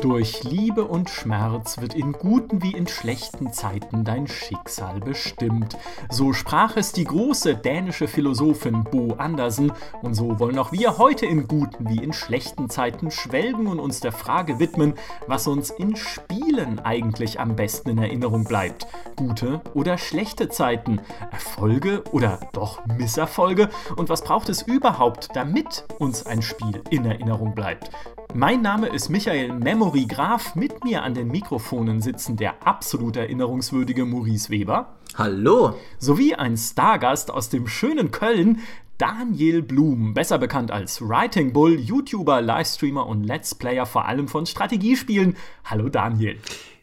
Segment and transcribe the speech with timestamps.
[0.00, 5.76] Durch Liebe und Schmerz wird in guten wie in schlechten Zeiten dein Schicksal bestimmt.
[6.08, 11.26] So sprach es die große dänische Philosophin Bo Andersen, und so wollen auch wir heute
[11.26, 14.94] in guten wie in schlechten Zeiten schwelgen und uns der Frage widmen,
[15.26, 18.86] was uns in Spielen eigentlich am besten in Erinnerung bleibt.
[19.16, 26.24] Gute oder schlechte Zeiten, Erfolge oder doch Misserfolge und was braucht es überhaupt, damit uns
[26.24, 27.90] ein Spiel in Erinnerung bleibt.
[28.34, 30.54] Mein Name ist Michael Memory Graf.
[30.54, 34.94] Mit mir an den Mikrofonen sitzen der absolut erinnerungswürdige Maurice Weber.
[35.16, 35.74] Hallo.
[35.98, 38.60] Sowie ein Stargast aus dem schönen Köln,
[38.98, 44.46] Daniel Blum, besser bekannt als Writing Bull, YouTuber, Livestreamer und Let's Player vor allem von
[44.46, 45.36] Strategiespielen.
[45.64, 46.38] Hallo Daniel.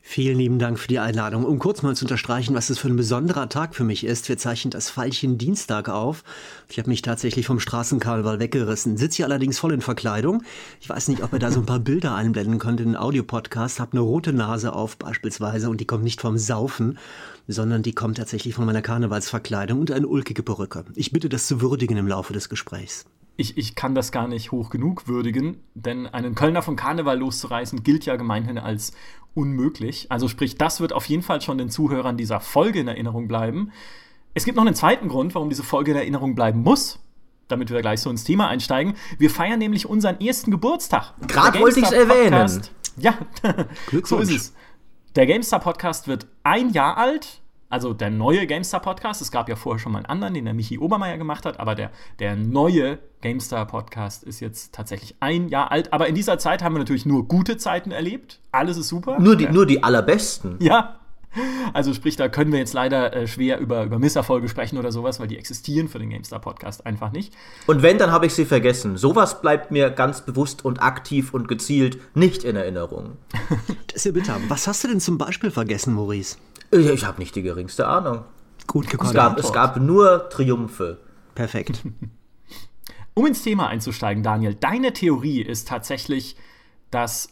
[0.09, 1.43] Vielen lieben Dank für die Einladung.
[1.43, 4.29] Um kurz mal zu unterstreichen, was es für ein besonderer Tag für mich ist.
[4.29, 6.23] Wir zeichnen das Fallchen Dienstag auf.
[6.69, 8.95] Ich habe mich tatsächlich vom Straßenkarneval weggerissen.
[8.95, 10.43] Sitze hier allerdings voll in Verkleidung.
[10.79, 13.81] Ich weiß nicht, ob ihr da so ein paar Bilder einblenden könnt in den Audiopodcast.
[13.81, 16.97] Hab eine rote Nase auf beispielsweise und die kommt nicht vom Saufen,
[17.49, 20.85] sondern die kommt tatsächlich von meiner Karnevalsverkleidung und eine ulkige Perücke.
[20.95, 23.05] Ich bitte das zu würdigen im Laufe des Gesprächs
[23.37, 27.83] ich, ich kann das gar nicht hoch genug würdigen, denn einen Kölner vom Karneval loszureißen
[27.83, 28.93] gilt ja gemeinhin als
[29.35, 30.11] unmöglich.
[30.11, 33.71] Also sprich, das wird auf jeden Fall schon den Zuhörern dieser Folge in Erinnerung bleiben.
[34.33, 36.99] Es gibt noch einen zweiten Grund, warum diese Folge in Erinnerung bleiben muss,
[37.47, 38.95] damit wir gleich so ins Thema einsteigen.
[39.19, 41.13] Wir feiern nämlich unseren ersten Geburtstag.
[41.27, 42.61] Gerade wollte ich es erwähnen.
[42.97, 43.19] Ja,
[44.03, 44.53] so ist es.
[45.15, 49.55] Der GameStar Podcast wird ein Jahr alt also der neue GameStar Podcast, es gab ja
[49.55, 52.99] vorher schon mal einen anderen, den der Michi Obermeier gemacht hat, aber der, der neue
[53.21, 55.91] GameStar Podcast ist jetzt tatsächlich ein Jahr alt.
[55.91, 58.39] Aber in dieser Zeit haben wir natürlich nur gute Zeiten erlebt.
[58.51, 59.19] Alles ist super.
[59.19, 60.55] Nur die, nur die allerbesten.
[60.59, 60.99] Ja.
[61.73, 65.19] Also sprich, da können wir jetzt leider äh, schwer über, über Misserfolge sprechen oder sowas,
[65.19, 67.33] weil die existieren für den GameStar Podcast einfach nicht.
[67.67, 68.97] Und wenn, dann habe ich sie vergessen.
[68.97, 73.17] Sowas bleibt mir ganz bewusst und aktiv und gezielt nicht in Erinnerung.
[73.87, 74.37] das ist ja bitter.
[74.47, 76.37] Was hast du denn zum Beispiel vergessen, Maurice?
[76.71, 78.23] Ich, ich habe nicht die geringste Ahnung.
[78.65, 79.09] Gut gekommen.
[79.09, 80.99] Es gab, es gab nur Triumphe.
[81.35, 81.83] Perfekt.
[83.13, 86.35] um ins Thema einzusteigen, Daniel, deine Theorie ist tatsächlich,
[86.91, 87.29] dass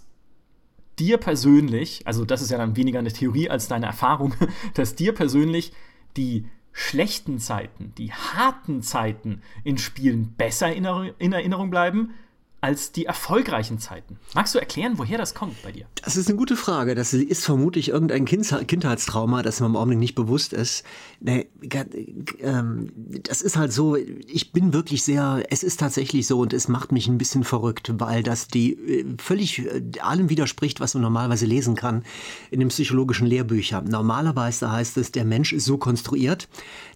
[1.00, 4.34] dir persönlich, also das ist ja dann weniger eine Theorie als deine Erfahrung,
[4.74, 5.74] dass dir persönlich
[6.18, 12.14] die schlechten Zeiten, die harten Zeiten in Spielen besser in Erinnerung bleiben
[12.66, 14.18] als die erfolgreichen Zeiten.
[14.34, 15.86] Magst du erklären, woher das kommt bei dir?
[16.04, 16.96] Das ist eine gute Frage.
[16.96, 20.84] Das ist vermutlich irgendein Kindheitstrauma, das mir im Augenblick nicht bewusst ist.
[21.24, 26.68] Ähm, das ist halt so, ich bin wirklich sehr, es ist tatsächlich so und es
[26.68, 31.04] macht mich ein bisschen verrückt, weil das die äh, völlig äh, allem widerspricht, was man
[31.04, 32.04] normalerweise lesen kann
[32.50, 33.86] in den psychologischen Lehrbüchern.
[33.86, 36.48] Normalerweise heißt es, der Mensch ist so konstruiert,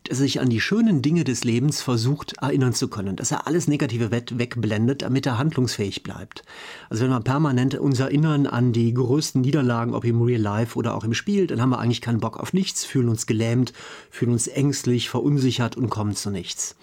[0.05, 3.45] dass er sich an die schönen Dinge des Lebens versucht erinnern zu können, dass er
[3.45, 6.43] alles Negative wegblendet, damit er handlungsfähig bleibt.
[6.89, 10.95] Also wenn wir permanent uns erinnern an die größten Niederlagen, ob im Real Life oder
[10.95, 13.73] auch im Spiel, dann haben wir eigentlich keinen Bock auf nichts, fühlen uns gelähmt,
[14.09, 16.75] fühlen uns ängstlich, verunsichert und kommen zu nichts.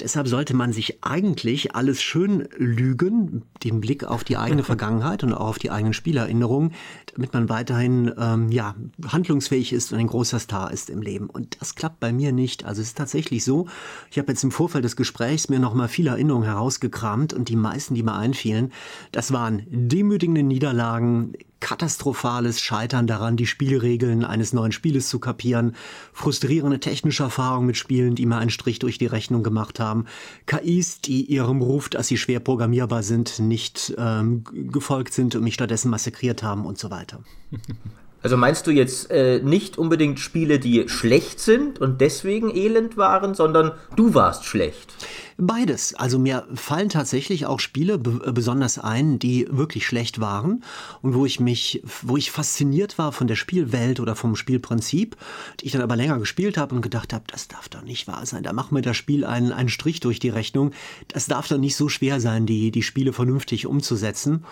[0.00, 5.32] Deshalb sollte man sich eigentlich alles schön lügen, den Blick auf die eigene Vergangenheit und
[5.34, 6.72] auch auf die eigenen Spielerinnerungen,
[7.14, 8.74] damit man weiterhin ähm, ja,
[9.06, 11.28] handlungsfähig ist und ein großer Star ist im Leben.
[11.28, 12.64] Und das klappt bei mir nicht.
[12.64, 13.66] Also es ist tatsächlich so,
[14.10, 17.94] ich habe jetzt im Vorfeld des Gesprächs mir nochmal viele Erinnerungen herausgekramt und die meisten,
[17.94, 18.72] die mir einfielen,
[19.12, 25.74] das waren demütigende Niederlagen, katastrophales Scheitern daran, die Spielregeln eines neuen Spieles zu kapieren,
[26.12, 30.06] frustrierende technische Erfahrungen mit Spielen, die mir einen Strich durch die Rechnung gemacht haben,
[30.46, 35.54] KIs, die ihrem Ruf, dass sie schwer programmierbar sind, nicht ähm, gefolgt sind und mich
[35.54, 37.22] stattdessen massakriert haben und so weiter.
[38.22, 43.34] Also meinst du jetzt äh, nicht unbedingt Spiele, die schlecht sind und deswegen elend waren,
[43.34, 44.94] sondern du warst schlecht?
[45.38, 45.94] Beides.
[45.94, 50.62] Also mir fallen tatsächlich auch Spiele äh, besonders ein, die wirklich schlecht waren
[51.00, 55.16] und wo ich mich, wo ich fasziniert war von der Spielwelt oder vom Spielprinzip,
[55.58, 58.24] die ich dann aber länger gespielt habe und gedacht habe, das darf doch nicht wahr
[58.24, 58.44] sein.
[58.44, 60.72] Da macht mir das Spiel einen, einen Strich durch die Rechnung.
[61.08, 64.44] Das darf doch nicht so schwer sein, die, die Spiele vernünftig umzusetzen.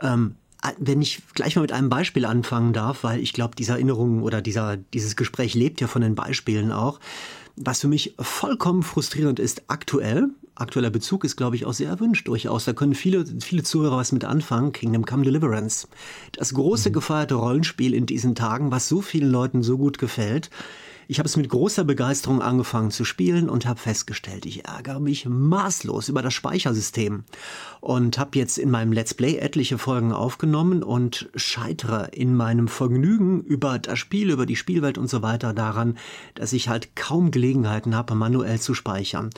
[0.00, 0.36] Ähm,
[0.78, 4.42] wenn ich gleich mal mit einem Beispiel anfangen darf, weil ich glaube, diese Erinnerung oder
[4.42, 7.00] dieser, dieses Gespräch lebt ja von den Beispielen auch.
[7.56, 12.28] Was für mich vollkommen frustrierend ist aktuell, aktueller Bezug ist, glaube ich, auch sehr erwünscht
[12.28, 12.64] durchaus.
[12.64, 14.72] Da können viele, viele Zuhörer was mit anfangen.
[14.72, 15.88] Kingdom Come Deliverance.
[16.32, 16.94] Das große mhm.
[16.94, 20.50] gefeierte Rollenspiel in diesen Tagen, was so vielen Leuten so gut gefällt,
[21.10, 25.24] Ich habe es mit großer Begeisterung angefangen zu spielen und habe festgestellt, ich ärgere mich
[25.24, 27.24] maßlos über das Speichersystem
[27.80, 33.40] und habe jetzt in meinem Let's Play etliche Folgen aufgenommen und scheitere in meinem Vergnügen
[33.40, 35.96] über das Spiel, über die Spielwelt und so weiter daran,
[36.34, 39.30] dass ich halt kaum Gelegenheiten habe, manuell zu speichern.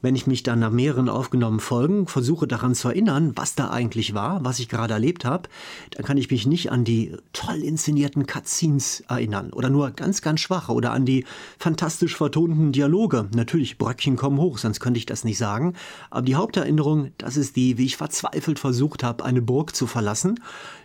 [0.00, 4.14] Wenn ich mich dann nach mehreren aufgenommenen Folgen versuche daran zu erinnern, was da eigentlich
[4.14, 5.50] war, was ich gerade erlebt habe,
[5.90, 10.40] dann kann ich mich nicht an die toll inszenierten Cutscenes erinnern oder nur ganz, ganz
[10.40, 11.17] schwach oder an die
[11.58, 13.28] fantastisch vertonten Dialoge.
[13.34, 15.74] Natürlich, Bröckchen kommen hoch, sonst könnte ich das nicht sagen.
[16.10, 20.40] Aber die Haupterinnerung, das ist die, wie ich verzweifelt versucht habe, eine Burg zu verlassen,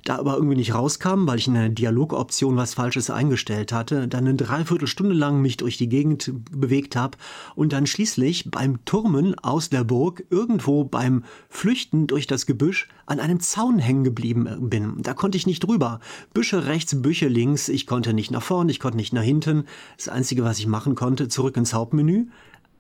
[0.06, 4.28] da aber irgendwie nicht rauskam, weil ich in der Dialogoption was Falsches eingestellt hatte, dann
[4.28, 7.18] eine Dreiviertelstunde lang mich durch die Gegend bewegt habe
[7.56, 13.20] und dann schließlich beim Turmen aus der Burg irgendwo beim Flüchten durch das Gebüsch an
[13.20, 15.02] einem Zaun hängen geblieben bin.
[15.02, 16.00] Da konnte ich nicht drüber.
[16.34, 19.66] Büsche rechts, Büsche links, ich konnte nicht nach vorn, ich konnte nicht nach hinten.
[19.98, 22.28] Das Einzige, was ich machen konnte, zurück ins Hauptmenü,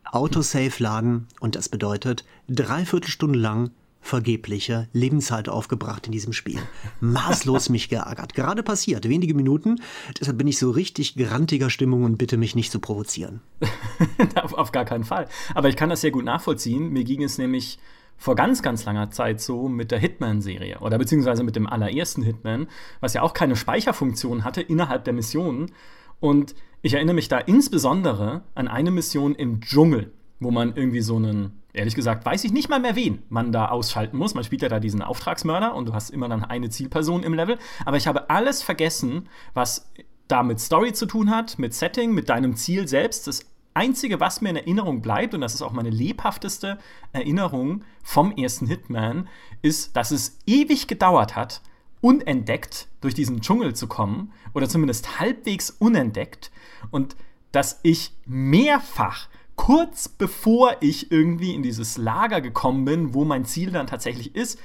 [0.09, 6.61] Autosave laden und das bedeutet dreiviertel lang vergebliche Lebenszeit aufgebracht in diesem Spiel.
[7.01, 8.33] Maßlos mich geärgert.
[8.33, 9.81] Gerade passiert, wenige Minuten.
[10.17, 13.41] Deshalb bin ich so richtig grantiger Stimmung und bitte mich nicht zu provozieren.
[14.41, 15.27] auf, auf gar keinen Fall.
[15.53, 16.93] Aber ich kann das sehr gut nachvollziehen.
[16.93, 17.77] Mir ging es nämlich
[18.15, 22.67] vor ganz, ganz langer Zeit so mit der Hitman-Serie oder beziehungsweise mit dem allerersten Hitman,
[23.01, 25.73] was ja auch keine Speicherfunktion hatte innerhalb der Missionen.
[26.23, 31.17] Und ich erinnere mich da insbesondere an eine Mission im Dschungel, wo man irgendwie so
[31.17, 34.33] einen ehrlich gesagt, weiß ich nicht mal mehr, wen man da ausschalten muss.
[34.33, 37.57] Man spielt ja da diesen Auftragsmörder und du hast immer dann eine Zielperson im Level.
[37.83, 39.91] Aber ich habe alles vergessen, was
[40.29, 43.27] da mit Story zu tun hat, mit Setting, mit deinem Ziel selbst.
[43.27, 46.77] Das Einzige, was mir in Erinnerung bleibt, und das ist auch meine lebhafteste
[47.11, 49.27] Erinnerung vom ersten Hitman,
[49.61, 51.61] ist, dass es ewig gedauert hat,
[52.03, 56.51] unentdeckt durch diesen Dschungel zu kommen, oder zumindest halbwegs unentdeckt,
[56.91, 57.15] und
[57.51, 63.71] dass ich mehrfach kurz bevor ich irgendwie in dieses Lager gekommen bin, wo mein Ziel
[63.71, 64.59] dann tatsächlich ist,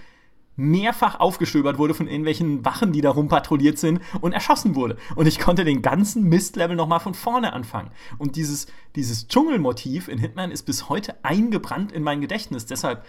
[0.56, 4.96] mehrfach aufgestöbert wurde von irgendwelchen Wachen, die da rumpatrouilliert sind und erschossen wurde.
[5.14, 7.93] Und ich konnte den ganzen Mistlevel nochmal von vorne anfangen.
[8.19, 12.67] Und dieses, dieses Dschungelmotiv in Hitman ist bis heute eingebrannt in mein Gedächtnis.
[12.67, 13.05] Deshalb,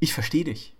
[0.00, 0.74] ich verstehe dich.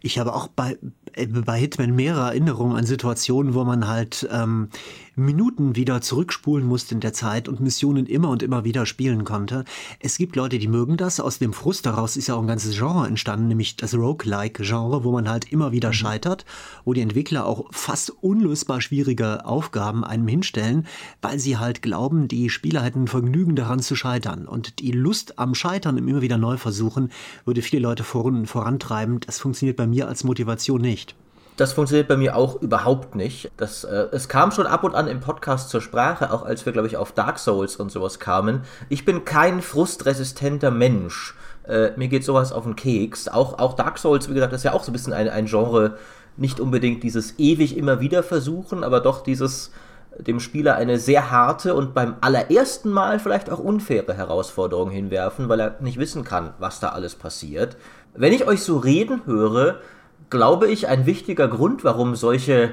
[0.00, 0.78] Ich habe auch bei,
[1.14, 4.68] äh, bei Hitman mehrere Erinnerungen an Situationen, wo man halt ähm,
[5.14, 9.64] Minuten wieder zurückspulen musste in der Zeit und Missionen immer und immer wieder spielen konnte.
[10.00, 11.20] Es gibt Leute, die mögen das.
[11.20, 15.12] Aus dem Frust daraus ist ja auch ein ganzes Genre entstanden, nämlich das Roguelike-Genre, wo
[15.12, 15.94] man halt immer wieder mhm.
[15.94, 16.44] scheitert,
[16.84, 20.86] wo die Entwickler auch fast unlösbar schwierige Aufgaben einem hinstellen,
[21.20, 24.48] weil sie halt glauben, die Spieler hätten Vergnügen daran zu scheitern.
[24.48, 27.10] Und die Lust am Scheitern im immer wieder neu versuchen,
[27.44, 29.20] würde viele Leute voran, vorantreiben.
[29.20, 31.14] Das funktioniert bei mir als Motivation nicht.
[31.56, 33.50] Das funktioniert bei mir auch überhaupt nicht.
[33.58, 36.72] Das, äh, es kam schon ab und an im Podcast zur Sprache, auch als wir,
[36.72, 38.62] glaube ich, auf Dark Souls und sowas kamen.
[38.88, 41.34] Ich bin kein frustresistenter Mensch.
[41.68, 43.28] Äh, mir geht sowas auf den Keks.
[43.28, 45.98] Auch, auch Dark Souls, wie gesagt, ist ja auch so ein bisschen ein, ein Genre,
[46.38, 49.70] nicht unbedingt dieses ewig immer wieder versuchen, aber doch dieses
[50.18, 55.60] dem Spieler eine sehr harte und beim allerersten Mal vielleicht auch unfaire Herausforderung hinwerfen, weil
[55.60, 57.76] er nicht wissen kann, was da alles passiert.
[58.14, 59.80] Wenn ich euch so reden höre,
[60.30, 62.72] glaube ich, ein wichtiger Grund, warum solche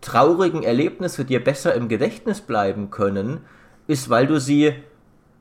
[0.00, 3.40] traurigen Erlebnisse dir besser im Gedächtnis bleiben können,
[3.86, 4.74] ist, weil du sie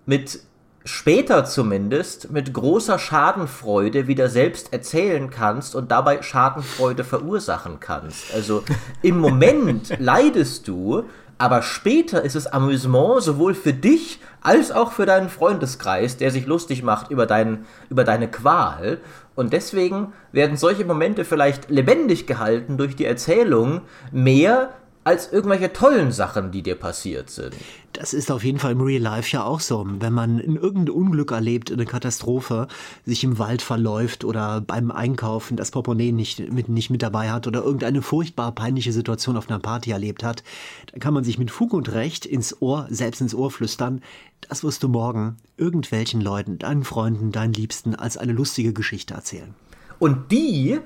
[0.05, 0.39] mit
[0.85, 8.33] später zumindest mit großer Schadenfreude wieder selbst erzählen kannst und dabei Schadenfreude verursachen kannst.
[8.33, 8.63] Also
[9.01, 11.05] im Moment leidest du,
[11.37, 16.45] aber später ist es Amüsement sowohl für dich als auch für deinen Freundeskreis, der sich
[16.45, 18.99] lustig macht über, dein, über deine Qual.
[19.35, 23.81] Und deswegen werden solche Momente vielleicht lebendig gehalten durch die Erzählung
[24.11, 24.69] mehr
[25.05, 27.53] als irgendwelche tollen Sachen, die dir passiert sind.
[27.93, 29.85] Das ist auf jeden Fall im Real Life ja auch so.
[29.87, 32.67] Wenn man in irgendein Unglück erlebt, eine Katastrophe,
[33.05, 37.45] sich im Wald verläuft oder beim Einkaufen das Portemonnaie nicht mit, nicht mit dabei hat
[37.45, 40.43] oder irgendeine furchtbar peinliche Situation auf einer Party erlebt hat,
[40.91, 44.01] dann kann man sich mit Fug und Recht ins Ohr, selbst ins Ohr flüstern,
[44.49, 49.53] das wirst du morgen irgendwelchen Leuten, deinen Freunden, deinen Liebsten als eine lustige Geschichte erzählen.
[49.99, 50.79] Und die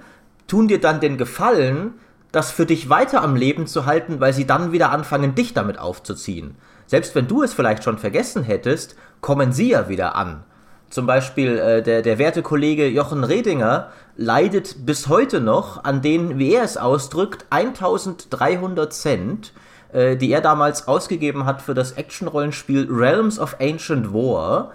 [0.47, 1.93] tun dir dann den Gefallen,
[2.31, 5.79] das für dich weiter am Leben zu halten, weil sie dann wieder anfangen, dich damit
[5.79, 6.55] aufzuziehen.
[6.85, 10.43] Selbst wenn du es vielleicht schon vergessen hättest, kommen sie ja wieder an.
[10.89, 16.39] Zum Beispiel äh, der, der werte Kollege Jochen Redinger leidet bis heute noch an den,
[16.39, 19.53] wie er es ausdrückt, 1300 Cent,
[19.93, 24.71] äh, die er damals ausgegeben hat für das Actionrollenspiel Realms of Ancient War,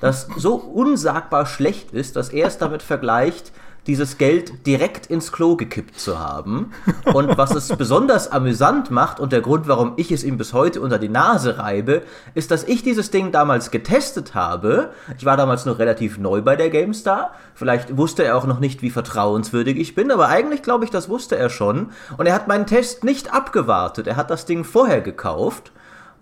[0.00, 3.52] das so unsagbar schlecht ist, dass er es damit vergleicht,
[3.88, 6.72] dieses Geld direkt ins Klo gekippt zu haben.
[7.14, 10.82] Und was es besonders amüsant macht und der Grund, warum ich es ihm bis heute
[10.82, 12.02] unter die Nase reibe,
[12.34, 14.90] ist, dass ich dieses Ding damals getestet habe.
[15.16, 17.32] Ich war damals noch relativ neu bei der GameStar.
[17.54, 21.08] Vielleicht wusste er auch noch nicht, wie vertrauenswürdig ich bin, aber eigentlich glaube ich, das
[21.08, 21.90] wusste er schon.
[22.18, 24.06] Und er hat meinen Test nicht abgewartet.
[24.06, 25.72] Er hat das Ding vorher gekauft.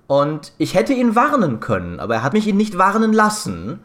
[0.07, 3.81] Und ich hätte ihn warnen können, aber er hat mich ihn nicht warnen lassen.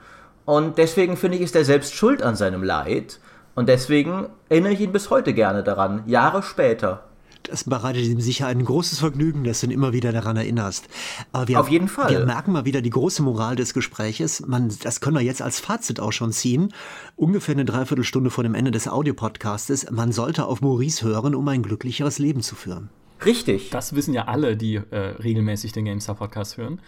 [0.45, 3.19] Und deswegen finde ich, ist er selbst schuld an seinem Leid.
[3.55, 7.03] Und deswegen erinnere ich ihn bis heute gerne daran, Jahre später.
[7.43, 10.88] Das bereitet ihm sicher ein großes Vergnügen, dass du ihn immer wieder daran erinnerst.
[11.31, 12.12] Aber wir, Auf jeden Fall.
[12.12, 14.46] Wir merken mal wieder die große Moral des Gespräches.
[14.46, 16.74] Man, das können wir jetzt als Fazit auch schon ziehen.
[17.15, 19.89] Ungefähr eine Dreiviertelstunde vor dem Ende des Audiopodcastes.
[19.89, 22.89] Man sollte auf Maurice hören, um ein glücklicheres Leben zu führen.
[23.25, 23.70] Richtig.
[23.72, 26.79] Das wissen ja alle, die äh, regelmäßig den GameStar Podcast hören.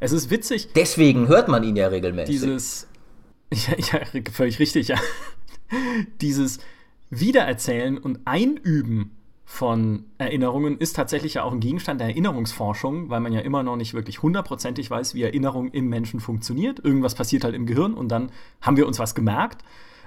[0.00, 0.68] Es ist witzig.
[0.74, 2.34] Deswegen hört man ihn ja regelmäßig.
[2.34, 2.88] Dieses.
[3.52, 4.96] Ja, ja völlig richtig, ja
[6.20, 6.58] dieses
[7.10, 9.10] Wiedererzählen und Einüben
[9.44, 13.76] von Erinnerungen ist tatsächlich ja auch ein Gegenstand der Erinnerungsforschung, weil man ja immer noch
[13.76, 16.82] nicht wirklich hundertprozentig weiß, wie Erinnerung im Menschen funktioniert.
[16.82, 18.30] Irgendwas passiert halt im Gehirn und dann
[18.62, 19.62] haben wir uns was gemerkt.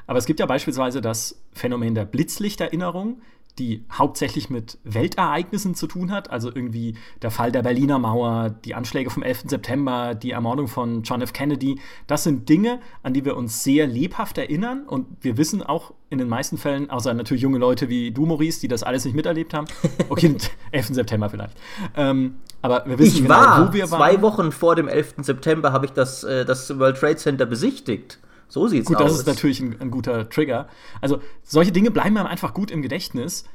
[0.07, 3.21] Aber es gibt ja beispielsweise das Phänomen der Blitzlichterinnerung,
[3.59, 8.75] die hauptsächlich mit Weltereignissen zu tun hat, also irgendwie der Fall der Berliner Mauer, die
[8.75, 9.45] Anschläge vom 11.
[9.47, 11.33] September, die Ermordung von John F.
[11.33, 15.93] Kennedy, das sind Dinge, an die wir uns sehr lebhaft erinnern und wir wissen auch
[16.09, 19.15] in den meisten Fällen, außer natürlich junge Leute wie du, Maurice, die das alles nicht
[19.15, 19.67] miterlebt haben,
[20.09, 20.35] okay,
[20.71, 20.87] 11.
[20.87, 21.57] September vielleicht,
[21.95, 23.99] ähm, aber wir wissen ich genau, war, wo wir waren.
[23.99, 25.15] Zwei Wochen vor dem 11.
[25.21, 28.19] September habe ich das, äh, das World Trade Center besichtigt.
[28.47, 29.03] So sieht's gut, aus.
[29.03, 30.67] Gut, das ist natürlich ein, ein, guter Trigger.
[31.01, 33.45] Also solche Dinge bleiben einem einfach gut im Gedächtnis.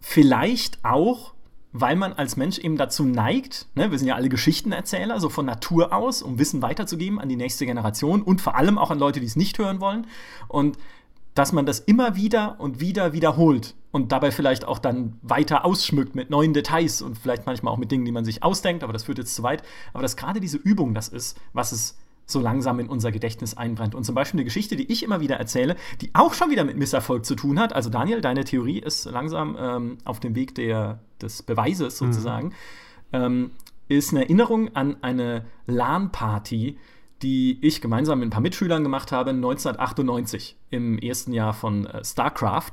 [0.00, 1.34] Vielleicht auch,
[1.72, 5.46] weil man als Mensch eben dazu neigt, ne, wir sind ja alle Geschichtenerzähler, so von
[5.46, 9.20] Natur aus, um Wissen weiterzugeben an die nächste Generation und vor allem auch an Leute,
[9.20, 10.06] die es nicht hören wollen.
[10.48, 10.78] Und
[11.36, 16.14] dass man das immer wieder und wieder wiederholt und dabei vielleicht auch dann weiter ausschmückt
[16.14, 19.04] mit neuen Details und vielleicht manchmal auch mit Dingen, die man sich ausdenkt, aber das
[19.04, 19.62] führt jetzt zu weit.
[19.92, 23.94] Aber dass gerade diese Übung das ist, was es so langsam in unser Gedächtnis einbrennt.
[23.94, 26.76] Und zum Beispiel eine Geschichte, die ich immer wieder erzähle, die auch schon wieder mit
[26.76, 27.72] Misserfolg zu tun hat.
[27.72, 32.06] Also Daniel, deine Theorie ist langsam ähm, auf dem Weg der, des Beweises mhm.
[32.06, 32.46] sozusagen.
[32.48, 32.52] Mhm.
[33.12, 33.50] Ähm,
[33.88, 36.76] ist eine Erinnerung an eine LAN-Party,
[37.22, 42.04] die ich gemeinsam mit ein paar Mitschülern gemacht habe 1998 im ersten Jahr von äh,
[42.04, 42.72] StarCraft.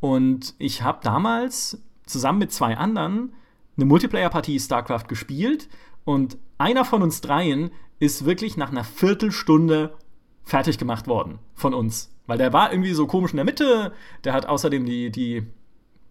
[0.00, 3.32] Und ich habe damals zusammen mit zwei anderen
[3.76, 5.68] eine Multiplayer-Partie StarCraft gespielt
[6.04, 9.94] und einer von uns dreien ist wirklich nach einer Viertelstunde
[10.42, 12.10] fertig gemacht worden von uns.
[12.26, 13.92] Weil der war irgendwie so komisch in der Mitte.
[14.24, 15.46] Der hat außerdem die, die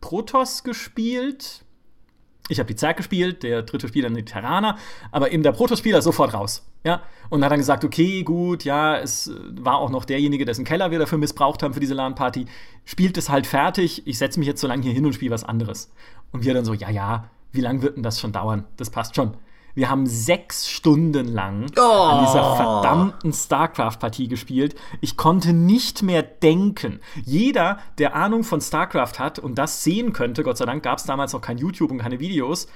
[0.02, 1.64] Protoss gespielt.
[2.50, 4.78] Ich habe die Zerg gespielt, der dritte Spieler die Terraner,
[5.12, 6.68] aber eben der Protoss-Spieler sofort raus.
[6.84, 10.92] Ja, und hat dann gesagt, okay, gut, ja, es war auch noch derjenige, dessen Keller
[10.92, 12.46] wir dafür missbraucht haben für diese LAN-Party.
[12.84, 15.46] Spielt es halt fertig, ich setze mich jetzt so lange hier hin und spiele was
[15.46, 15.90] anderes.
[16.34, 18.66] Und wir dann so, ja, ja, wie lange wird denn das schon dauern?
[18.76, 19.38] Das passt schon.
[19.76, 21.82] Wir haben sechs Stunden lang oh.
[21.82, 24.76] an dieser verdammten StarCraft-Partie gespielt.
[25.02, 27.00] Ich konnte nicht mehr denken.
[27.26, 31.06] Jeder, der Ahnung von StarCraft hat und das sehen könnte, Gott sei Dank gab es
[31.06, 32.68] damals noch kein YouTube und keine Videos,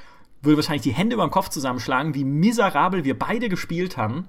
[0.41, 4.27] würde wahrscheinlich die Hände über den Kopf zusammenschlagen, wie miserabel wir beide gespielt haben.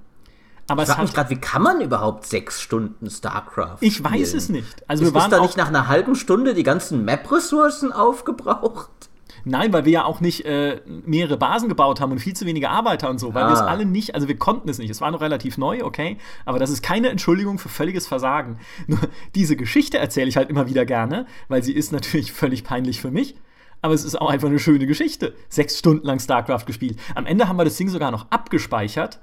[0.71, 3.79] Aber ich frage mich gerade, wie kann man überhaupt sechs Stunden StarCraft?
[3.81, 4.13] Ich spielen?
[4.13, 4.85] weiß es nicht.
[4.87, 9.08] Also ist, wir waren ist da nicht nach einer halben Stunde die ganzen Map-Ressourcen aufgebraucht?
[9.45, 12.71] Nein, weil wir ja auch nicht äh, mehrere Basen gebaut haben und viel zu wenige
[12.71, 13.49] Arbeiter und so, weil ah.
[13.49, 14.91] wir es alle nicht, also wir konnten es nicht.
[14.91, 18.59] Es war noch relativ neu, okay, aber das ist keine Entschuldigung für völliges Versagen.
[18.87, 19.01] Nur
[19.35, 23.11] diese Geschichte erzähle ich halt immer wieder gerne, weil sie ist natürlich völlig peinlich für
[23.11, 23.37] mich.
[23.81, 25.35] Aber es ist auch einfach eine schöne Geschichte.
[25.49, 26.99] Sechs Stunden lang StarCraft gespielt.
[27.15, 29.21] Am Ende haben wir das Ding sogar noch abgespeichert,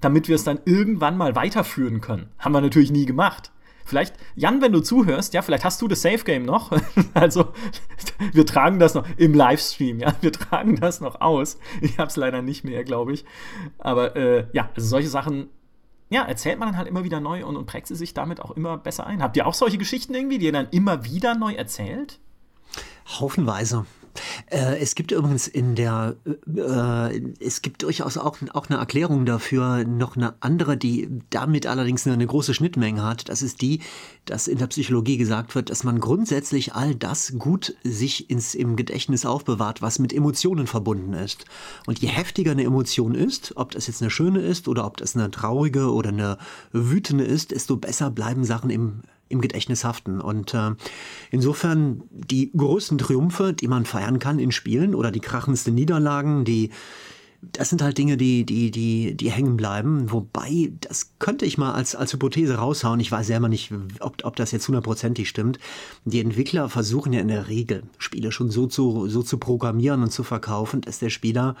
[0.00, 2.28] damit wir es dann irgendwann mal weiterführen können.
[2.38, 3.52] Haben wir natürlich nie gemacht.
[3.86, 6.72] Vielleicht, Jan, wenn du zuhörst, ja, vielleicht hast du das Safe Game noch.
[7.14, 7.52] also,
[8.32, 11.58] wir tragen das noch im Livestream, ja, wir tragen das noch aus.
[11.80, 13.24] Ich habe es leider nicht mehr, glaube ich.
[13.78, 15.48] Aber äh, ja, also solche Sachen,
[16.08, 18.52] ja, erzählt man dann halt immer wieder neu und, und prägt sie sich damit auch
[18.52, 19.22] immer besser ein.
[19.22, 22.18] Habt ihr auch solche Geschichten irgendwie, die ihr dann immer wieder neu erzählt?
[23.20, 23.86] Haufenweise.
[24.50, 29.84] Äh, es gibt übrigens in der, äh, es gibt durchaus auch, auch eine Erklärung dafür,
[29.84, 33.28] noch eine andere, die damit allerdings eine große Schnittmenge hat.
[33.28, 33.80] Das ist die,
[34.24, 38.76] dass in der Psychologie gesagt wird, dass man grundsätzlich all das gut sich ins, im
[38.76, 41.44] Gedächtnis aufbewahrt, was mit Emotionen verbunden ist.
[41.86, 45.16] Und je heftiger eine Emotion ist, ob das jetzt eine schöne ist oder ob das
[45.16, 46.38] eine traurige oder eine
[46.72, 50.20] wütende ist, desto besser bleiben Sachen im im Gedächtnis haften.
[50.20, 50.72] Und äh,
[51.30, 56.70] insofern die größten Triumphe, die man feiern kann in Spielen oder die krachendsten Niederlagen, die
[57.52, 60.10] das sind halt Dinge, die, die, die, die hängen bleiben.
[60.10, 63.00] Wobei, das könnte ich mal als, als Hypothese raushauen.
[63.00, 65.58] Ich weiß selber nicht, ob, ob das jetzt hundertprozentig stimmt.
[66.04, 70.10] Die Entwickler versuchen ja in der Regel, Spiele schon so zu, so zu programmieren und
[70.10, 71.56] zu verkaufen, dass der Spieler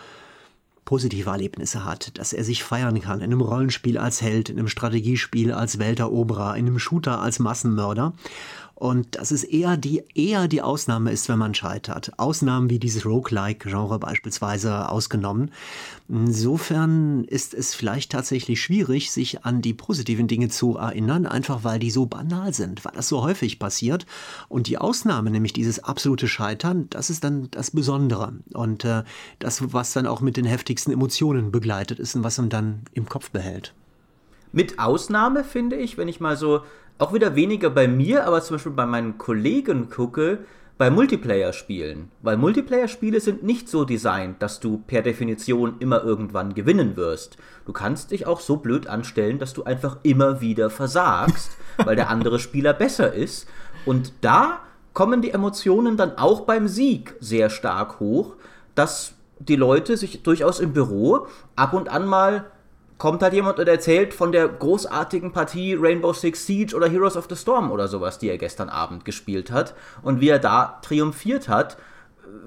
[0.86, 4.68] positive Erlebnisse hat, dass er sich feiern kann in einem Rollenspiel als Held, in einem
[4.68, 8.14] Strategiespiel als Welteroberer, in einem Shooter als Massenmörder
[8.76, 12.12] und dass es eher die, eher die Ausnahme ist, wenn man scheitert.
[12.18, 15.50] Ausnahmen wie dieses Roguelike-Genre beispielsweise ausgenommen.
[16.10, 21.78] Insofern ist es vielleicht tatsächlich schwierig, sich an die positiven Dinge zu erinnern, einfach weil
[21.78, 24.04] die so banal sind, weil das so häufig passiert.
[24.50, 28.34] Und die Ausnahme, nämlich dieses absolute Scheitern, das ist dann das Besondere.
[28.52, 29.04] Und äh,
[29.38, 33.08] das, was dann auch mit den heftigsten Emotionen begleitet ist und was man dann im
[33.08, 33.72] Kopf behält.
[34.52, 36.60] Mit Ausnahme finde ich, wenn ich mal so
[36.98, 40.38] auch wieder weniger bei mir, aber zum Beispiel bei meinen Kollegen gucke,
[40.78, 42.10] bei Multiplayer-Spielen.
[42.22, 47.38] Weil Multiplayer-Spiele sind nicht so designt, dass du per Definition immer irgendwann gewinnen wirst.
[47.64, 52.10] Du kannst dich auch so blöd anstellen, dass du einfach immer wieder versagst, weil der
[52.10, 53.48] andere Spieler besser ist.
[53.86, 54.60] Und da
[54.92, 58.36] kommen die Emotionen dann auch beim Sieg sehr stark hoch,
[58.74, 61.26] dass die Leute sich durchaus im Büro
[61.56, 62.46] ab und an mal
[62.98, 67.26] kommt halt jemand und erzählt von der großartigen Partie Rainbow Six Siege oder Heroes of
[67.28, 71.48] the Storm oder sowas, die er gestern Abend gespielt hat und wie er da triumphiert
[71.48, 71.76] hat.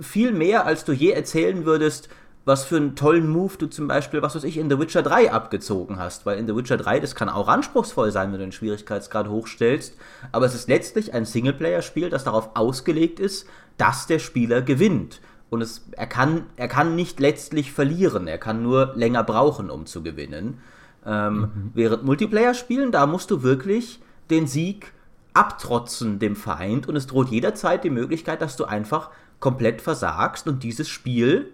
[0.02, 2.10] Viel mehr, als du je erzählen würdest,
[2.46, 5.32] was für einen tollen Move du zum Beispiel, was weiß ich, in The Witcher 3
[5.32, 6.26] abgezogen hast.
[6.26, 9.96] Weil in The Witcher 3, das kann auch anspruchsvoll sein, wenn du den Schwierigkeitsgrad hochstellst.
[10.32, 15.22] Aber es ist letztlich ein Singleplayer-Spiel, das darauf ausgelegt ist, dass der Spieler gewinnt.
[15.50, 19.86] Und es, er, kann, er kann nicht letztlich verlieren, er kann nur länger brauchen, um
[19.86, 20.60] zu gewinnen.
[21.06, 21.72] Ähm, mhm.
[21.74, 24.94] Während Multiplayer-Spielen, da musst du wirklich den Sieg
[25.34, 30.64] abtrotzen dem Feind und es droht jederzeit die Möglichkeit, dass du einfach komplett versagst und
[30.64, 31.52] dieses Spiel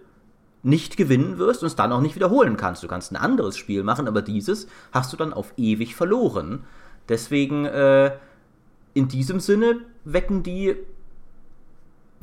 [0.63, 2.81] nicht gewinnen wirst und es dann auch nicht wiederholen kannst.
[2.81, 6.63] Du kannst ein anderes Spiel machen, aber dieses hast du dann auf ewig verloren.
[7.07, 8.13] Deswegen, äh,
[8.95, 10.75] in diesem Sinne wecken die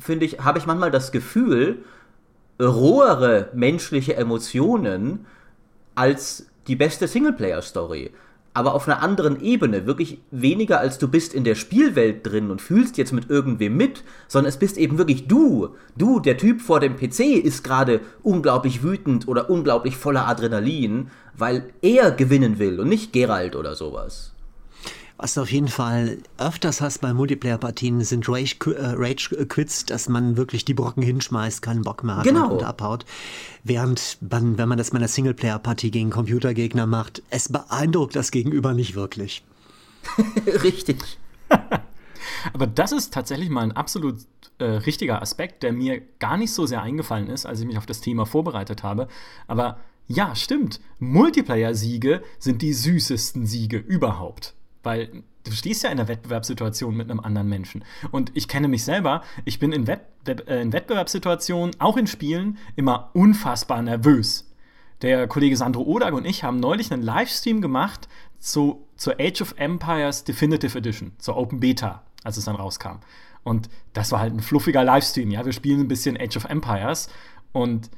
[0.03, 1.83] finde ich, habe ich manchmal das Gefühl,
[2.59, 5.25] rohere menschliche Emotionen
[5.95, 8.11] als die beste Singleplayer-Story.
[8.55, 12.61] Aber auf einer anderen Ebene, wirklich weniger als du bist in der Spielwelt drin und
[12.61, 15.69] fühlst jetzt mit irgendwem mit, sondern es bist eben wirklich du.
[15.97, 21.73] Du, der Typ vor dem PC, ist gerade unglaublich wütend oder unglaublich voller Adrenalin, weil
[21.81, 24.32] er gewinnen will und nicht Geralt oder sowas.
[25.17, 30.73] Was du auf jeden Fall öfters hast bei Multiplayer-Partien, sind Rage-Quits, dass man wirklich die
[30.73, 32.53] Brocken hinschmeißt, keinen Bock mehr hat genau.
[32.53, 33.05] und abhaut.
[33.63, 38.73] Während man, wenn man das bei einer Singleplayer-Partie gegen Computergegner macht, es beeindruckt das Gegenüber
[38.73, 39.43] nicht wirklich.
[40.63, 40.97] Richtig.
[42.53, 44.25] Aber das ist tatsächlich mal ein absolut
[44.57, 47.85] äh, richtiger Aspekt, der mir gar nicht so sehr eingefallen ist, als ich mich auf
[47.85, 49.07] das Thema vorbereitet habe.
[49.47, 50.81] Aber ja, stimmt.
[50.99, 54.53] Multiplayer-Siege sind die süßesten Siege überhaupt.
[54.83, 57.83] Weil du stehst ja in einer Wettbewerbssituation mit einem anderen Menschen.
[58.11, 62.57] Und ich kenne mich selber, ich bin in, Wett äh, in Wettbewerbssituationen, auch in Spielen,
[62.75, 64.49] immer unfassbar nervös.
[65.01, 68.07] Der Kollege Sandro Odag und ich haben neulich einen Livestream gemacht
[68.39, 72.99] zu, zur Age of Empires Definitive Edition, zur Open Beta, als es dann rauskam.
[73.43, 75.45] Und das war halt ein fluffiger Livestream, ja.
[75.45, 77.09] Wir spielen ein bisschen Age of Empires
[77.51, 77.89] und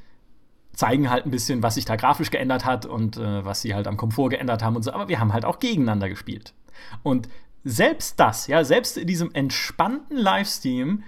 [0.72, 3.86] zeigen halt ein bisschen, was sich da grafisch geändert hat und äh, was sie halt
[3.86, 4.92] am Komfort geändert haben und so.
[4.92, 6.52] Aber wir haben halt auch gegeneinander gespielt.
[7.02, 7.28] Und
[7.64, 11.02] selbst das, ja, selbst in diesem entspannten Livestream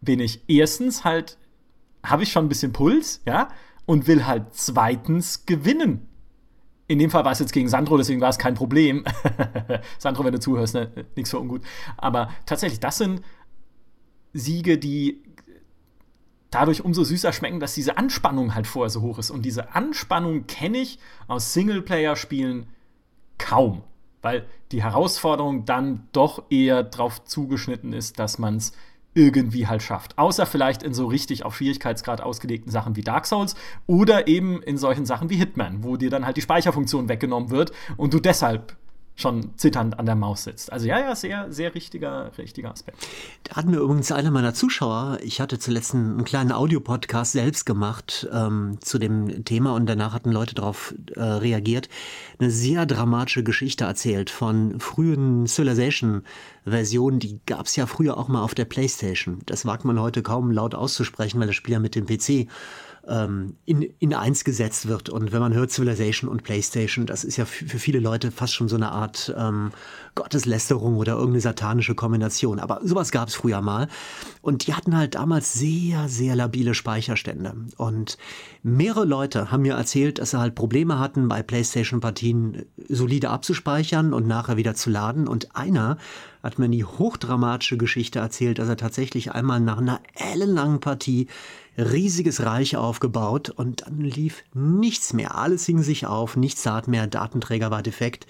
[0.00, 1.38] bin ich erstens halt,
[2.04, 3.48] habe ich schon ein bisschen Puls, ja,
[3.86, 6.08] und will halt zweitens gewinnen.
[6.88, 9.04] In dem Fall war es jetzt gegen Sandro, deswegen war es kein Problem.
[9.98, 11.62] Sandro, wenn du zuhörst, ne, nichts für ungut.
[11.96, 13.22] Aber tatsächlich, das sind
[14.32, 15.22] Siege, die
[16.50, 19.30] dadurch umso süßer schmecken, dass diese Anspannung halt vorher so hoch ist.
[19.30, 22.66] Und diese Anspannung kenne ich aus Singleplayer-Spielen
[23.38, 23.82] kaum
[24.26, 28.72] weil die Herausforderung dann doch eher darauf zugeschnitten ist, dass man es
[29.14, 30.18] irgendwie halt schafft.
[30.18, 33.54] Außer vielleicht in so richtig auf Schwierigkeitsgrad ausgelegten Sachen wie Dark Souls
[33.86, 37.70] oder eben in solchen Sachen wie Hitman, wo dir dann halt die Speicherfunktion weggenommen wird
[37.96, 38.76] und du deshalb
[39.16, 40.70] schon zitternd an der Maus sitzt.
[40.70, 42.98] Also ja, ja, sehr, sehr richtiger, richtiger Aspekt.
[43.44, 48.28] Da hat mir übrigens einer meiner Zuschauer, ich hatte zuletzt einen, kleinen Audiopodcast selbst gemacht
[48.30, 51.88] ähm, zu dem Thema und danach hatten Leute darauf äh, reagiert,
[52.38, 58.42] eine sehr dramatische Geschichte erzählt von frühen Civilization-Versionen, die gab es ja früher auch mal
[58.42, 59.38] auf der Playstation.
[59.46, 62.48] Das wagt man heute kaum laut auszusprechen, weil das Spiel ja mit dem PC
[63.08, 65.08] ähm, in, in eins gesetzt wird.
[65.08, 68.68] Und wenn man hört Civilization und PlayStation, das ist ja für viele Leute fast schon
[68.68, 69.72] so eine Art ähm,
[70.16, 72.58] Gotteslästerung oder irgendeine satanische Kombination.
[72.58, 73.86] Aber sowas gab es früher mal.
[74.42, 77.54] Und die hatten halt damals sehr, sehr labile Speicherstände.
[77.76, 78.18] Und
[78.64, 84.26] mehrere Leute haben mir erzählt, dass sie halt Probleme hatten, bei PlayStation-Partien solide abzuspeichern und
[84.26, 85.28] nachher wieder zu laden.
[85.28, 85.98] Und einer
[86.42, 91.28] hat mir die hochdramatische Geschichte erzählt, dass er tatsächlich einmal nach einer ellenlangen Partie
[91.78, 95.36] riesiges Reich aufgebaut und dann lief nichts mehr.
[95.36, 98.26] Alles hing sich auf, nichts tat mehr, Datenträger war defekt.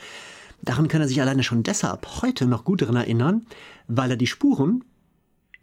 [0.66, 3.46] Daran kann er sich alleine schon deshalb heute noch gut daran erinnern,
[3.87, 4.83] weil er die Spuren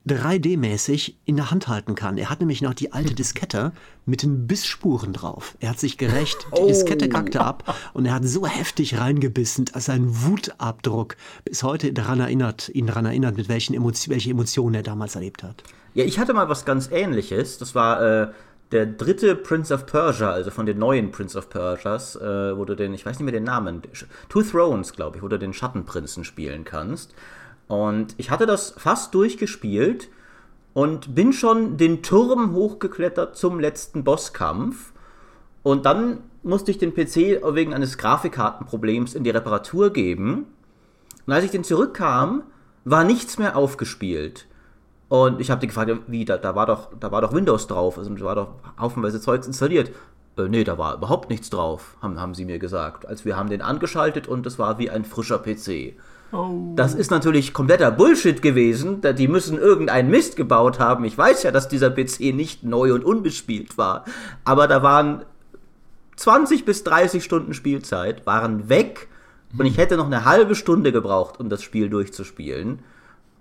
[0.08, 2.18] 3D-mäßig in der Hand halten kann.
[2.18, 3.74] Er hat nämlich noch die alte Diskette
[4.06, 5.58] mit den Bissspuren drauf.
[5.60, 6.68] Er hat sich gerecht, die oh.
[6.68, 12.22] Diskette kackte ab und er hat so heftig reingebissen, dass sein Wutabdruck bis heute daran
[12.22, 15.64] erinnert, ihn daran erinnert, mit welchen Emotionen, welche Emotionen er damals erlebt hat.
[15.96, 17.58] Ja, ich hatte mal was ganz ähnliches.
[17.58, 18.28] Das war äh,
[18.74, 22.76] der dritte Prince of Persia, also von den neuen Prince of Persias, äh, wo du
[22.76, 23.84] den, ich weiß nicht mehr den Namen,
[24.30, 27.14] Two Thrones, glaube ich, wo du den Schattenprinzen spielen kannst.
[27.68, 30.10] Und ich hatte das fast durchgespielt
[30.74, 34.92] und bin schon den Turm hochgeklettert zum letzten Bosskampf.
[35.62, 40.48] Und dann musste ich den PC wegen eines Grafikkartenproblems in die Reparatur geben.
[41.26, 42.44] Und als ich den zurückkam,
[42.86, 44.48] war nichts mehr aufgespielt.
[45.14, 48.00] Und ich habe die gefragt, wie, da, da, war doch, da war doch Windows drauf,
[48.00, 48.48] also da war doch
[48.80, 49.92] haufenweise Zeugs installiert.
[50.40, 53.06] Äh, nee, da war überhaupt nichts drauf, haben, haben sie mir gesagt.
[53.06, 55.94] Als wir haben den angeschaltet und es war wie ein frischer PC.
[56.32, 56.74] Oh.
[56.76, 59.02] Das ist natürlich kompletter Bullshit gewesen.
[59.04, 61.06] Die müssen irgendeinen Mist gebaut haben.
[61.06, 64.06] Ich weiß ja, dass dieser PC nicht neu und unbespielt war.
[64.46, 65.26] Aber da waren
[66.16, 69.10] 20 bis 30 Stunden Spielzeit, waren weg.
[69.56, 72.80] Und ich hätte noch eine halbe Stunde gebraucht, um das Spiel durchzuspielen.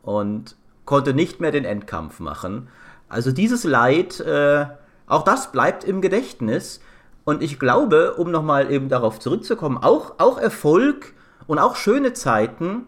[0.03, 2.69] Und konnte nicht mehr den Endkampf machen.
[3.09, 4.67] Also dieses Leid, äh,
[5.07, 6.81] auch das bleibt im Gedächtnis.
[7.25, 11.15] Und ich glaube, um nochmal eben darauf zurückzukommen, auch, auch Erfolg
[11.47, 12.87] und auch schöne Zeiten,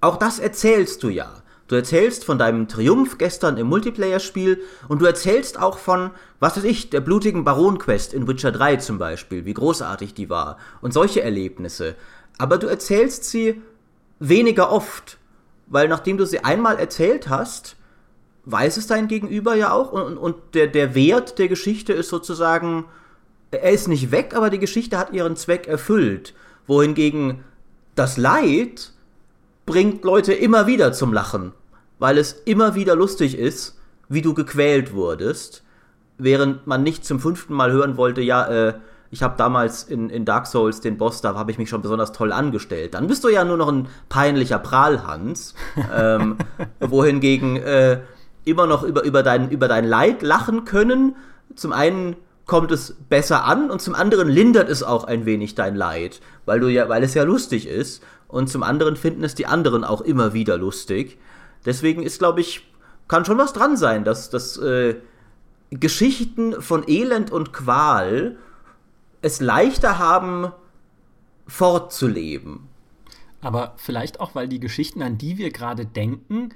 [0.00, 1.42] auch das erzählst du ja.
[1.66, 6.64] Du erzählst von deinem Triumph gestern im Multiplayer-Spiel und du erzählst auch von, was weiß
[6.64, 11.22] ich, der blutigen Baron-Quest in Witcher 3 zum Beispiel, wie großartig die war und solche
[11.22, 11.94] Erlebnisse.
[12.36, 13.62] Aber du erzählst sie
[14.20, 15.18] weniger oft
[15.66, 17.76] weil nachdem du sie einmal erzählt hast,
[18.44, 22.84] weiß es dein Gegenüber ja auch und, und der, der Wert der Geschichte ist sozusagen,
[23.50, 26.34] er ist nicht weg, aber die Geschichte hat ihren Zweck erfüllt.
[26.66, 27.44] Wohingegen
[27.94, 28.92] das Leid
[29.66, 31.52] bringt Leute immer wieder zum Lachen,
[31.98, 35.62] weil es immer wieder lustig ist, wie du gequält wurdest,
[36.18, 38.74] während man nicht zum fünften Mal hören wollte, ja, äh,
[39.14, 42.10] ich habe damals in, in Dark Souls den Boss, da habe ich mich schon besonders
[42.10, 42.94] toll angestellt.
[42.94, 45.54] Dann bist du ja nur noch ein peinlicher Prahlhans,
[45.96, 46.36] ähm,
[46.80, 48.00] wohingegen äh,
[48.44, 51.14] immer noch über, über, dein, über dein Leid lachen können.
[51.54, 55.76] Zum einen kommt es besser an und zum anderen lindert es auch ein wenig dein
[55.76, 58.02] Leid, weil du ja, weil es ja lustig ist.
[58.26, 61.20] Und zum anderen finden es die anderen auch immer wieder lustig.
[61.64, 62.68] Deswegen ist, glaube ich,
[63.06, 64.96] kann schon was dran sein, dass, dass äh,
[65.70, 68.38] Geschichten von Elend und Qual
[69.24, 70.52] es leichter haben,
[71.46, 72.68] fortzuleben.
[73.40, 76.50] Aber vielleicht auch, weil die Geschichten, an die wir gerade denken,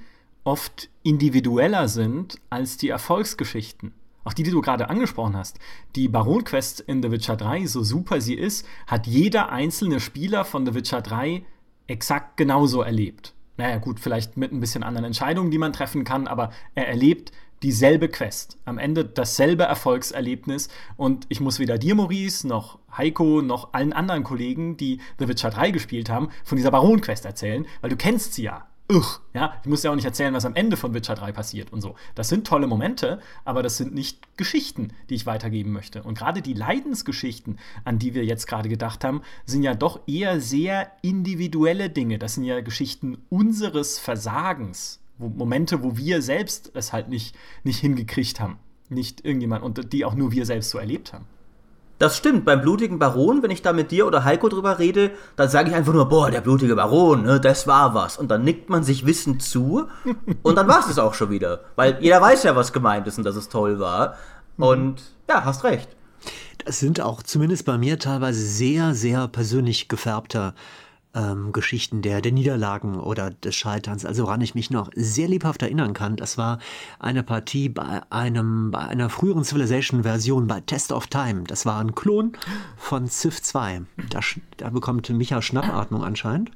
[0.45, 3.93] oft individueller sind als die Erfolgsgeschichten.
[4.25, 5.59] Auch die, die du gerade angesprochen hast.
[5.97, 10.67] Die Baron-Quest in The Witcher 3, so super sie ist, hat jeder einzelne Spieler von
[10.67, 11.45] The Witcher 3
[11.87, 13.33] exakt genauso erlebt.
[13.57, 17.33] Naja, gut, vielleicht mit ein bisschen anderen Entscheidungen, die man treffen kann, aber er erlebt
[17.63, 18.59] dieselbe Quest.
[18.65, 20.69] Am Ende dasselbe Erfolgserlebnis.
[20.97, 25.51] Und ich muss weder dir, Maurice, noch Heiko, noch allen anderen Kollegen, die The Witcher
[25.51, 28.67] 3 gespielt haben, von dieser Baron-Quest erzählen, weil du kennst sie ja.
[28.91, 31.75] Ugh, ja, ich muss ja auch nicht erzählen, was am Ende von Witcher 3 passiert
[31.75, 31.95] und so.
[32.15, 36.03] Das sind tolle Momente, aber das sind nicht Geschichten, die ich weitergeben möchte.
[36.03, 40.41] Und gerade die Leidensgeschichten, an die wir jetzt gerade gedacht haben, sind ja doch eher
[40.41, 42.19] sehr individuelle Dinge.
[42.19, 47.81] Das sind ja Geschichten unseres Versagens, wo, Momente, wo wir selbst es halt nicht, nicht
[47.81, 48.59] hingekriegt haben.
[48.89, 51.27] Nicht irgendjemand und die auch nur wir selbst so erlebt haben.
[51.99, 55.49] Das stimmt, beim blutigen Baron, wenn ich da mit dir oder Heiko drüber rede, dann
[55.49, 58.17] sage ich einfach nur, boah, der blutige Baron, ne, das war was.
[58.17, 59.89] Und dann nickt man sich wissend zu
[60.43, 61.65] und dann war es es auch schon wieder.
[61.75, 64.17] Weil jeder weiß ja, was gemeint ist und dass es toll war.
[64.57, 65.89] Und ja, hast recht.
[66.65, 70.55] Das sind auch zumindest bei mir teilweise sehr, sehr persönlich gefärbte
[71.15, 74.05] ähm, Geschichten der, der Niederlagen oder des Scheiterns.
[74.05, 76.59] Also woran ich mich noch sehr lebhaft erinnern kann, das war
[76.99, 81.45] eine Partie bei einem, bei einer früheren Civilization-Version bei Test of Time.
[81.47, 82.33] Das war ein Klon
[82.77, 83.83] von Civ 2.
[84.11, 84.21] Da,
[84.57, 86.51] da bekommt Micha Schnappatmung anscheinend.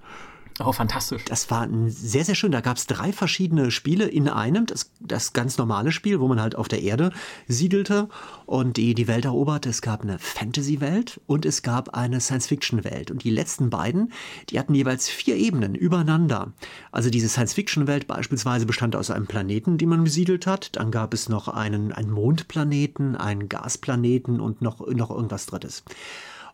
[0.61, 1.25] Oh, fantastisch.
[1.25, 2.53] Das war sehr, sehr schön.
[2.53, 4.67] Da gab es drei verschiedene Spiele in einem.
[4.67, 7.13] Das, das ganz normale Spiel, wo man halt auf der Erde
[7.49, 8.09] siedelte
[8.45, 9.71] und die, die Welt eroberte.
[9.71, 13.11] Es gab eine Fantasy-Welt und es gab eine Science-Fiction-Welt.
[13.11, 14.13] Und die letzten beiden,
[14.51, 16.53] die hatten jeweils vier Ebenen übereinander.
[16.91, 20.77] Also diese Science-Fiction-Welt beispielsweise bestand aus einem Planeten, den man besiedelt hat.
[20.77, 25.83] Dann gab es noch einen, einen Mondplaneten, einen Gasplaneten und noch, noch irgendwas Drittes.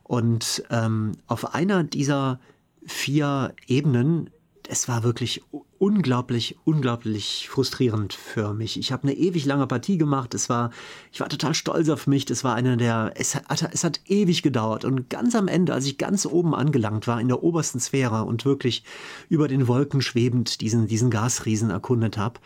[0.05, 2.41] Und ähm, auf einer dieser
[2.87, 4.31] vier Ebenen.
[4.71, 5.43] Es war wirklich
[5.79, 8.79] unglaublich, unglaublich frustrierend für mich.
[8.79, 10.35] Ich habe eine ewig lange Partie gemacht.
[10.35, 10.71] Es war,
[11.13, 12.27] ich war total stolz auf mich.
[12.27, 14.85] Das war eine der, es hat, es hat ewig gedauert.
[14.85, 18.45] Und ganz am Ende, als ich ganz oben angelangt war, in der obersten Sphäre und
[18.45, 18.83] wirklich
[19.29, 22.41] über den Wolken schwebend diesen, diesen Gasriesen erkundet habe,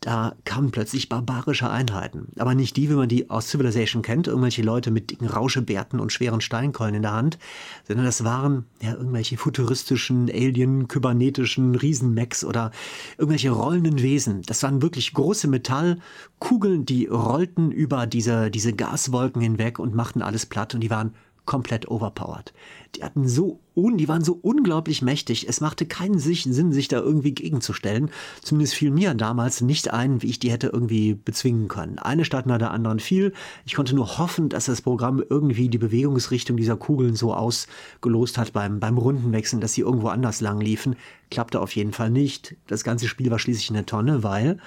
[0.00, 2.28] da kamen plötzlich barbarische Einheiten.
[2.38, 6.10] Aber nicht die, wie man die aus Civilization kennt, irgendwelche Leute mit dicken Rauschebärten und
[6.10, 7.38] schweren Steinkeulen in der Hand,
[7.86, 12.70] sondern das waren ja irgendwelche futuristischen, alien-kybernetischen Riesenmechs oder
[13.18, 14.40] irgendwelche rollenden Wesen.
[14.42, 20.46] Das waren wirklich große Metallkugeln, die rollten über diese, diese Gaswolken hinweg und machten alles
[20.46, 22.52] platt und die waren komplett overpowered.
[22.96, 25.48] Die hatten so un, die waren so unglaublich mächtig.
[25.48, 28.10] Es machte keinen Sinn, sich da irgendwie gegenzustellen.
[28.42, 31.98] Zumindest fiel mir damals nicht ein, wie ich die hätte irgendwie bezwingen können.
[31.98, 33.32] Eine Stadt nach der anderen fiel.
[33.64, 38.52] Ich konnte nur hoffen, dass das Programm irgendwie die Bewegungsrichtung dieser Kugeln so ausgelost hat
[38.52, 40.96] beim, beim Rundenwechseln, dass sie irgendwo anders lang liefen.
[41.30, 42.56] Klappte auf jeden Fall nicht.
[42.66, 44.58] Das ganze Spiel war schließlich eine Tonne, weil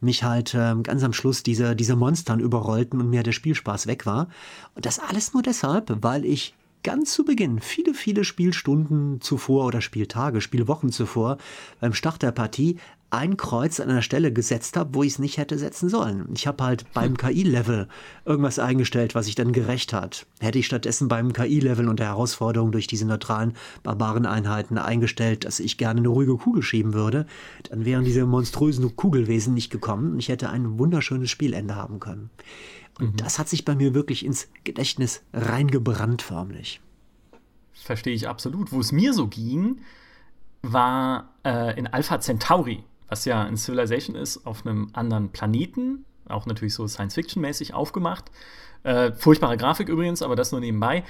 [0.00, 4.06] mich halt äh, ganz am Schluss diese, diese Monstern überrollten und mir der Spielspaß weg
[4.06, 4.28] war.
[4.76, 9.80] Und das alles nur deshalb, weil ich ganz zu Beginn, viele, viele Spielstunden zuvor oder
[9.80, 11.38] Spieltage, Spielwochen zuvor,
[11.80, 12.78] beim Start der Partie
[13.12, 16.30] ein Kreuz an einer Stelle gesetzt habe, wo ich es nicht hätte setzen sollen.
[16.34, 17.86] Ich habe halt beim KI-Level
[18.24, 20.26] irgendwas eingestellt, was sich dann gerecht hat.
[20.40, 25.76] Hätte ich stattdessen beim KI-Level und der Herausforderung durch diese neutralen Barbareneinheiten eingestellt, dass ich
[25.76, 27.26] gerne eine ruhige Kugel schieben würde,
[27.68, 32.30] dann wären diese monströsen Kugelwesen nicht gekommen und ich hätte ein wunderschönes Spielende haben können.
[33.02, 33.16] Und mhm.
[33.16, 36.80] das hat sich bei mir wirklich ins Gedächtnis reingebrannt förmlich.
[37.72, 38.70] Verstehe ich absolut.
[38.70, 39.80] Wo es mir so ging,
[40.62, 46.46] war äh, in Alpha Centauri, was ja in Civilization ist, auf einem anderen Planeten, auch
[46.46, 48.30] natürlich so Science-Fiction-mäßig aufgemacht.
[48.84, 51.02] Äh, furchtbare Grafik übrigens, aber das nur nebenbei.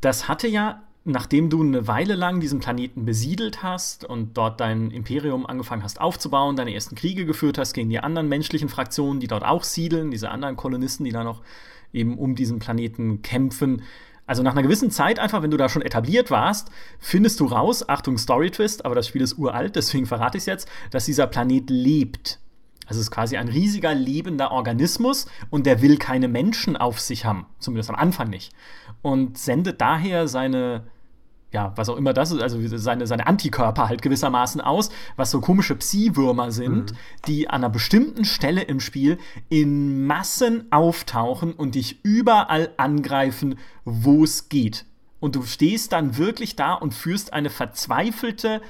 [0.00, 4.90] Das hatte ja nachdem du eine Weile lang diesen Planeten besiedelt hast und dort dein
[4.90, 9.26] Imperium angefangen hast aufzubauen, deine ersten Kriege geführt hast gegen die anderen menschlichen Fraktionen, die
[9.26, 11.42] dort auch siedeln, diese anderen Kolonisten, die da noch
[11.92, 13.82] eben um diesen Planeten kämpfen.
[14.26, 17.86] Also nach einer gewissen Zeit einfach, wenn du da schon etabliert warst, findest du raus,
[17.86, 21.26] Achtung Story Twist, aber das Spiel ist uralt, deswegen verrate ich es jetzt, dass dieser
[21.26, 22.40] Planet lebt.
[22.86, 27.26] Also es ist quasi ein riesiger lebender Organismus und der will keine Menschen auf sich
[27.26, 28.52] haben, zumindest am Anfang nicht.
[29.02, 30.84] Und sendet daher seine
[31.54, 35.40] ja, was auch immer das ist, also seine, seine Antikörper halt gewissermaßen aus, was so
[35.40, 36.96] komische Psi-Würmer sind, mhm.
[37.28, 44.24] die an einer bestimmten Stelle im Spiel in Massen auftauchen und dich überall angreifen, wo
[44.24, 44.84] es geht.
[45.20, 48.60] Und du stehst dann wirklich da und führst eine verzweifelte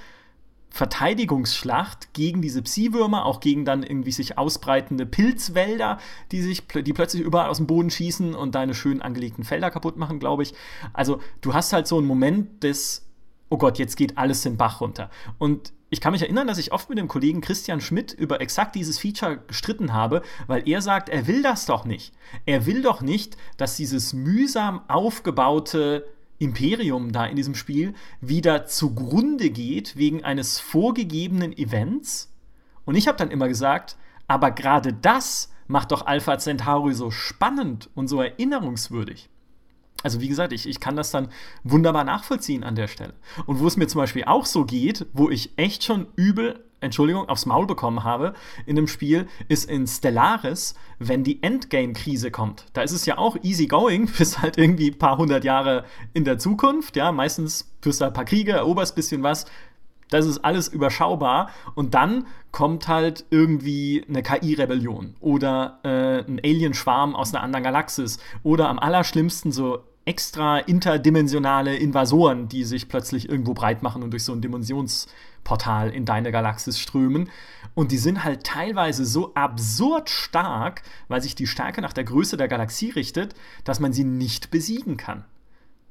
[0.74, 5.98] Verteidigungsschlacht gegen diese Psi-Würmer, auch gegen dann irgendwie sich ausbreitende Pilzwälder,
[6.32, 9.96] die sich, die plötzlich überall aus dem Boden schießen und deine schön angelegten Felder kaputt
[9.96, 10.52] machen, glaube ich.
[10.92, 13.06] Also du hast halt so einen Moment des,
[13.50, 15.10] oh Gott, jetzt geht alles den Bach runter.
[15.38, 18.74] Und ich kann mich erinnern, dass ich oft mit dem Kollegen Christian Schmidt über exakt
[18.74, 22.12] dieses Feature gestritten habe, weil er sagt, er will das doch nicht.
[22.46, 26.04] Er will doch nicht, dass dieses mühsam aufgebaute
[26.38, 32.32] Imperium da in diesem Spiel wieder zugrunde geht wegen eines vorgegebenen Events.
[32.84, 37.88] Und ich habe dann immer gesagt, aber gerade das macht doch Alpha Centauri so spannend
[37.94, 39.28] und so erinnerungswürdig.
[40.02, 41.28] Also wie gesagt, ich, ich kann das dann
[41.62, 43.14] wunderbar nachvollziehen an der Stelle.
[43.46, 47.28] Und wo es mir zum Beispiel auch so geht, wo ich echt schon übel Entschuldigung,
[47.28, 48.34] aufs Maul bekommen habe
[48.66, 52.66] in dem Spiel, ist in Stellaris, wenn die Endgame-Krise kommt.
[52.72, 56.24] Da ist es ja auch easy going, bis halt irgendwie ein paar hundert Jahre in
[56.24, 56.96] der Zukunft.
[56.96, 59.46] Ja, meistens führst du ein paar Kriege, eroberst ein bisschen was.
[60.10, 61.50] Das ist alles überschaubar.
[61.74, 68.18] Und dann kommt halt irgendwie eine KI-Rebellion oder äh, ein Alienschwarm aus einer anderen Galaxis
[68.42, 74.24] oder am allerschlimmsten so extra interdimensionale Invasoren, die sich plötzlich irgendwo breit machen und durch
[74.24, 74.40] so ein
[75.44, 77.30] Dimensionsportal in deine Galaxis strömen.
[77.74, 82.36] Und die sind halt teilweise so absurd stark, weil sich die Stärke nach der Größe
[82.36, 85.24] der Galaxie richtet, dass man sie nicht besiegen kann.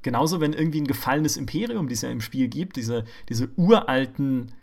[0.01, 4.53] Genauso, wenn irgendwie ein gefallenes Imperium, die es ja im Spiel gibt, diese, diese uralten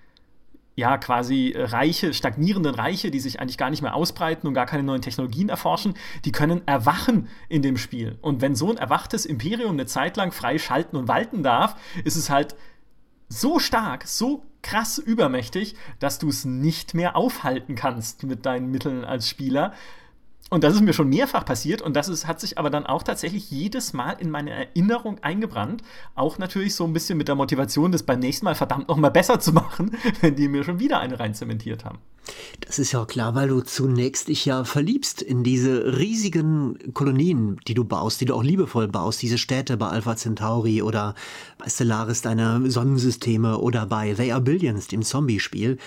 [0.76, 4.82] ja, quasi Reiche, stagnierenden Reiche, die sich eigentlich gar nicht mehr ausbreiten und gar keine
[4.82, 8.18] neuen Technologien erforschen, die können erwachen in dem Spiel.
[8.22, 12.16] Und wenn so ein erwachtes Imperium eine Zeit lang frei schalten und walten darf, ist
[12.16, 12.54] es halt
[13.28, 19.04] so stark, so krass übermächtig, dass du es nicht mehr aufhalten kannst mit deinen Mitteln
[19.04, 19.72] als Spieler.
[20.50, 23.04] Und das ist mir schon mehrfach passiert und das ist, hat sich aber dann auch
[23.04, 25.82] tatsächlich jedes Mal in meine Erinnerung eingebrannt.
[26.16, 29.10] Auch natürlich so ein bisschen mit der Motivation, das beim nächsten Mal verdammt noch mal
[29.10, 31.98] besser zu machen, wenn die mir schon wieder eine rein zementiert haben.
[32.60, 37.58] Das ist ja auch klar, weil du zunächst dich ja verliebst in diese riesigen Kolonien,
[37.66, 41.14] die du baust, die du auch liebevoll baust, diese Städte bei Alpha Centauri oder
[41.58, 45.78] bei Stellaris deine Sonnensysteme oder bei They Are Billions, dem Zombie-Spiel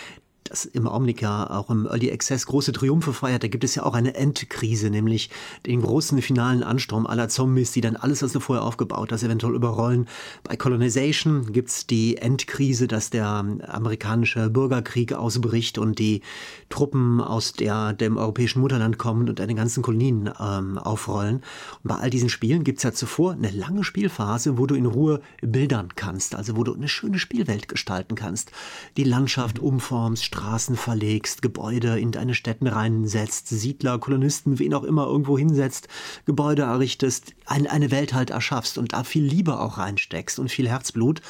[0.44, 3.94] das im Augenblick auch im Early Access große Triumphe feiert, da gibt es ja auch
[3.94, 5.30] eine Endkrise, nämlich
[5.66, 9.56] den großen finalen Ansturm aller Zombies, die dann alles, was du vorher aufgebaut hast, eventuell
[9.56, 10.08] überrollen.
[10.44, 16.22] Bei Colonization gibt es die Endkrise, dass der amerikanische Bürgerkrieg ausbricht und die
[16.70, 21.38] Truppen aus der, dem europäischen Mutterland kommen und eine ganzen Kolonien ähm, aufrollen.
[21.84, 24.86] Und bei all diesen Spielen gibt es ja zuvor eine lange Spielphase, wo du in
[24.86, 28.52] Ruhe bildern kannst, also wo du eine schöne Spielwelt gestalten kannst,
[28.98, 35.06] die Landschaft umformst, Straßen verlegst, Gebäude in deine Städten reinsetzt, Siedler, Kolonisten, wen auch immer
[35.06, 35.88] irgendwo hinsetzt,
[36.26, 40.68] Gebäude errichtest, ein, eine Welt halt erschaffst und da viel Liebe auch reinsteckst und viel
[40.68, 41.22] Herzblut.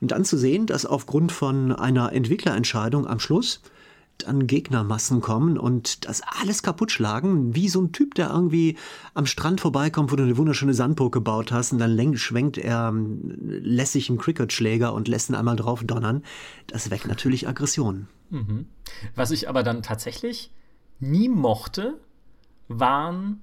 [0.00, 3.62] Und dann zu sehen, dass aufgrund von einer Entwicklerentscheidung am Schluss
[4.18, 8.76] dann Gegnermassen kommen und das alles kaputt schlagen, wie so ein Typ, der irgendwie
[9.14, 13.20] am Strand vorbeikommt, wo du eine wunderschöne Sandburg gebaut hast und dann schwenkt er ähm,
[13.40, 16.22] lässig einen Cricket-Schläger und lässt ihn einmal drauf donnern.
[16.66, 18.08] Das weckt natürlich Aggressionen.
[18.30, 18.66] Mhm.
[19.14, 20.50] Was ich aber dann tatsächlich
[21.00, 21.98] nie mochte,
[22.68, 23.40] waren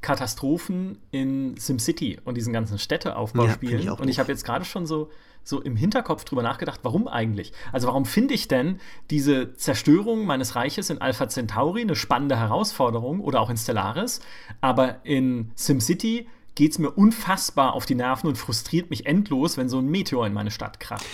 [0.00, 3.82] Katastrophen in SimCity und diesen ganzen Städteaufbauspielen.
[3.82, 5.10] Ja, und ich habe jetzt gerade schon so,
[5.42, 7.52] so im Hinterkopf drüber nachgedacht, warum eigentlich?
[7.72, 13.20] Also warum finde ich denn diese Zerstörung meines Reiches in Alpha Centauri eine spannende Herausforderung
[13.20, 14.20] oder auch in Stellaris,
[14.60, 19.68] aber in SimCity geht es mir unfassbar auf die Nerven und frustriert mich endlos, wenn
[19.68, 21.06] so ein Meteor in meine Stadt kracht.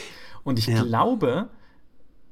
[0.45, 0.83] Und ich ja.
[0.83, 1.49] glaube,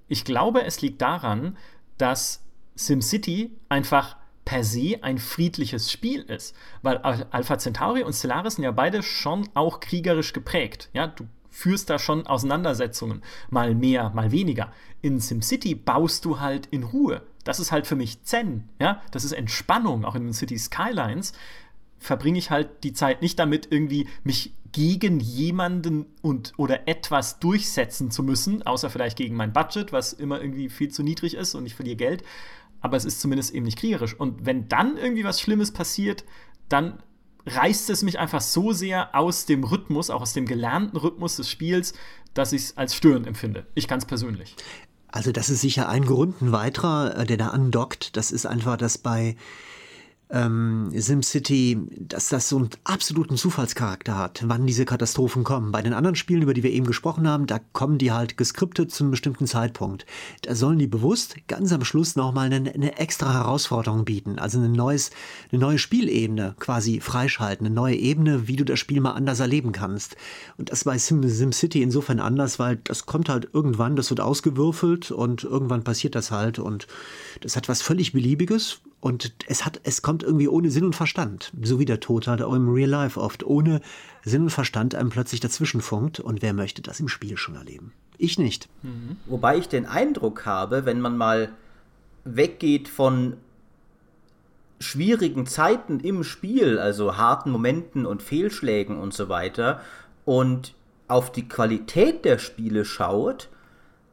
[0.08, 1.56] ich glaube, es liegt daran,
[1.98, 2.42] dass
[2.76, 6.54] SimCity einfach per se ein friedliches Spiel ist.
[6.82, 10.90] Weil Alpha Centauri und Stellaris sind ja beide schon auch kriegerisch geprägt.
[10.92, 14.72] Ja, du führst da schon Auseinandersetzungen, mal mehr, mal weniger.
[15.02, 17.22] In SimCity baust du halt in Ruhe.
[17.44, 21.32] Das ist halt für mich Zen, ja, das ist Entspannung, auch in den City Skylines
[22.04, 28.10] verbringe ich halt die Zeit nicht damit, irgendwie mich gegen jemanden und oder etwas durchsetzen
[28.10, 31.64] zu müssen, außer vielleicht gegen mein Budget, was immer irgendwie viel zu niedrig ist und
[31.64, 32.24] ich verliere Geld.
[32.80, 34.14] Aber es ist zumindest eben nicht kriegerisch.
[34.18, 36.24] Und wenn dann irgendwie was Schlimmes passiert,
[36.68, 37.02] dann
[37.46, 41.50] reißt es mich einfach so sehr aus dem Rhythmus, auch aus dem gelernten Rhythmus des
[41.50, 41.94] Spiels,
[42.32, 43.66] dass ich es als störend empfinde.
[43.74, 44.56] Ich es persönlich.
[45.08, 48.16] Also das ist sicher ein Grund, ein weiterer, äh, der da andockt.
[48.16, 49.36] Das ist einfach, dass bei
[50.34, 55.70] ähm, SimCity, dass das so einen absoluten Zufallscharakter hat, wann diese Katastrophen kommen.
[55.70, 58.90] Bei den anderen Spielen, über die wir eben gesprochen haben, da kommen die halt geskriptet
[58.90, 60.06] zu einem bestimmten Zeitpunkt.
[60.42, 64.68] Da sollen die bewusst ganz am Schluss nochmal eine, eine extra Herausforderung bieten, also eine,
[64.68, 65.10] neues,
[65.52, 69.70] eine neue Spielebene quasi freischalten, eine neue Ebene, wie du das Spiel mal anders erleben
[69.70, 70.16] kannst.
[70.58, 75.12] Und das bei Sim, SimCity insofern anders, weil das kommt halt irgendwann, das wird ausgewürfelt
[75.12, 76.88] und irgendwann passiert das halt und
[77.40, 81.52] das hat was völlig Beliebiges und es hat, es kommt irgendwie ohne Sinn und Verstand.
[81.60, 83.82] So wie der Tod halt auch im Real Life oft ohne
[84.24, 86.20] Sinn und Verstand einem plötzlich dazwischen funkt.
[86.20, 87.92] Und wer möchte das im Spiel schon erleben?
[88.16, 88.66] Ich nicht.
[88.80, 89.18] Mhm.
[89.26, 91.50] Wobei ich den Eindruck habe, wenn man mal
[92.24, 93.36] weggeht von
[94.80, 99.82] schwierigen Zeiten im Spiel, also harten Momenten und Fehlschlägen und so weiter,
[100.24, 100.72] und
[101.08, 103.50] auf die Qualität der Spiele schaut,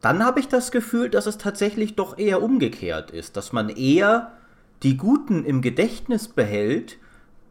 [0.02, 4.32] dann habe ich das Gefühl, dass es tatsächlich doch eher umgekehrt ist, dass man eher
[4.82, 6.98] die Guten im Gedächtnis behält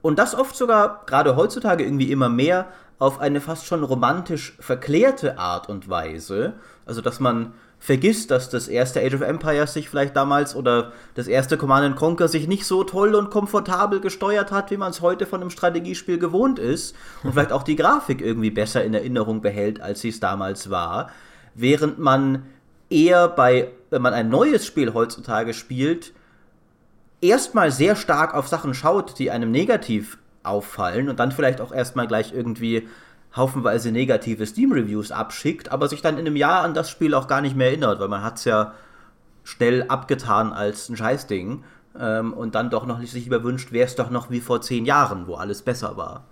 [0.02, 2.68] und das oft sogar gerade heutzutage irgendwie immer mehr
[3.00, 6.54] auf eine fast schon romantisch verklärte Art und Weise.
[6.86, 11.28] Also, dass man vergisst, dass das erste Age of Empires sich vielleicht damals oder das
[11.28, 15.26] erste Command Conquer sich nicht so toll und komfortabel gesteuert hat, wie man es heute
[15.26, 19.82] von einem Strategiespiel gewohnt ist und vielleicht auch die Grafik irgendwie besser in Erinnerung behält,
[19.82, 21.10] als sie es damals war.
[21.56, 22.44] Während man
[22.92, 26.14] eher bei, wenn man ein neues Spiel heutzutage spielt,
[27.22, 32.08] erstmal sehr stark auf Sachen schaut, die einem negativ auffallen und dann vielleicht auch erstmal
[32.08, 32.88] gleich irgendwie
[33.36, 37.42] haufenweise negative Steam-Reviews abschickt, aber sich dann in einem Jahr an das Spiel auch gar
[37.42, 38.74] nicht mehr erinnert, weil man hat es ja
[39.44, 41.64] schnell abgetan als ein Scheißding
[41.98, 45.28] ähm, und dann doch noch sich überwünscht, wäre es doch noch wie vor zehn Jahren,
[45.28, 46.26] wo alles besser war.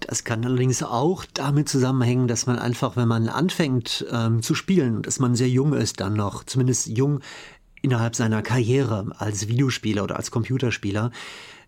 [0.00, 5.02] Das kann allerdings auch damit zusammenhängen, dass man einfach, wenn man anfängt ähm, zu spielen,
[5.02, 7.20] dass man sehr jung ist dann noch, zumindest jung
[7.86, 11.12] innerhalb seiner Karriere als Videospieler oder als Computerspieler,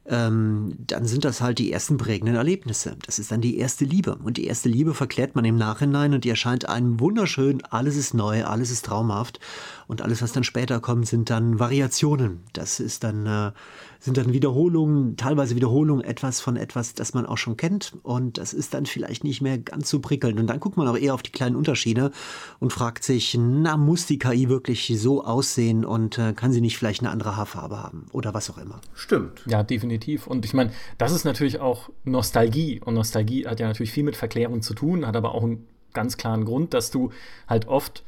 [0.06, 2.96] ähm, dann sind das halt die ersten prägenden Erlebnisse.
[3.06, 4.16] Das ist dann die erste Liebe.
[4.16, 8.14] Und die erste Liebe verklärt man im Nachhinein und die erscheint einem wunderschön, alles ist
[8.14, 9.38] neu, alles ist traumhaft.
[9.86, 12.40] Und alles, was dann später kommt, sind dann Variationen.
[12.52, 13.52] Das ist dann, äh,
[14.00, 17.94] sind dann Wiederholungen, teilweise Wiederholungen etwas von etwas, das man auch schon kennt.
[18.02, 20.38] Und das ist dann vielleicht nicht mehr ganz so prickelnd.
[20.38, 22.12] Und dann guckt man auch eher auf die kleinen Unterschiede
[22.60, 26.78] und fragt sich, na, muss die KI wirklich so aussehen und äh, kann sie nicht
[26.78, 28.80] vielleicht eine andere Haarfarbe haben oder was auch immer?
[28.94, 29.42] Stimmt.
[29.46, 30.26] Ja, definitiv.
[30.26, 32.80] Und ich meine, das ist natürlich auch Nostalgie.
[32.84, 36.16] Und Nostalgie hat ja natürlich viel mit Verklärung zu tun, hat aber auch einen ganz
[36.16, 37.10] klaren Grund, dass du
[37.48, 38.04] halt oft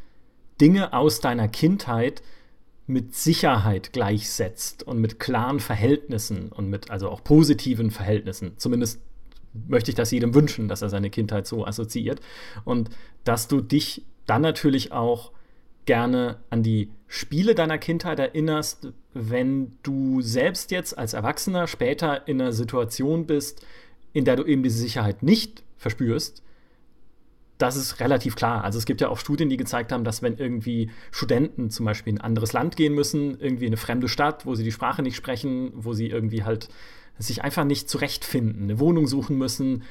[0.60, 2.22] Dinge aus deiner Kindheit
[2.90, 8.52] mit Sicherheit gleichsetzt und mit klaren Verhältnissen und mit also auch positiven Verhältnissen.
[8.56, 9.00] Zumindest
[9.68, 12.20] möchte ich das jedem wünschen, dass er seine Kindheit so assoziiert.
[12.64, 12.90] Und
[13.24, 15.32] dass du dich dann natürlich auch
[15.86, 22.40] gerne an die Spiele deiner Kindheit erinnerst, wenn du selbst jetzt als Erwachsener später in
[22.40, 23.64] einer Situation bist,
[24.12, 26.42] in der du eben diese Sicherheit nicht verspürst,
[27.60, 28.64] das ist relativ klar.
[28.64, 32.14] Also es gibt ja auch Studien, die gezeigt haben, dass wenn irgendwie Studenten zum Beispiel
[32.14, 35.02] in ein anderes Land gehen müssen, irgendwie in eine fremde Stadt, wo sie die Sprache
[35.02, 36.68] nicht sprechen, wo sie irgendwie halt
[37.18, 39.82] sich einfach nicht zurechtfinden, eine Wohnung suchen müssen,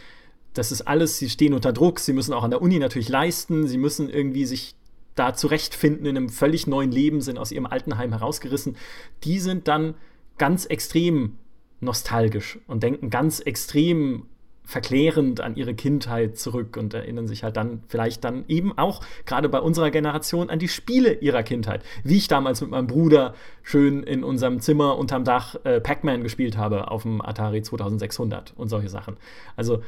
[0.55, 3.67] das ist alles, sie stehen unter Druck, sie müssen auch an der Uni natürlich leisten,
[3.67, 4.73] sie müssen irgendwie sich
[5.13, 8.77] da zurechtfinden in einem völlig neuen Leben, sind aus ihrem Altenheim herausgerissen,
[9.23, 9.93] die sind dann
[10.39, 11.37] ganz extrem
[11.81, 14.25] nostalgisch und denken ganz extrem
[14.69, 19.49] verklärend an ihre Kindheit zurück und erinnern sich halt dann vielleicht dann eben auch gerade
[19.49, 21.81] bei unserer Generation an die Spiele ihrer Kindheit.
[22.03, 26.55] Wie ich damals mit meinem Bruder schön in unserem Zimmer unterm Dach äh, Pac-Man gespielt
[26.55, 29.17] habe auf dem Atari 2600 und solche Sachen.
[29.55, 29.81] Also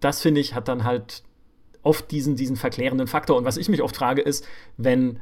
[0.00, 1.22] das finde ich hat dann halt
[1.84, 3.36] oft diesen, diesen verklärenden Faktor.
[3.36, 4.44] Und was ich mich oft frage ist,
[4.76, 5.20] wenn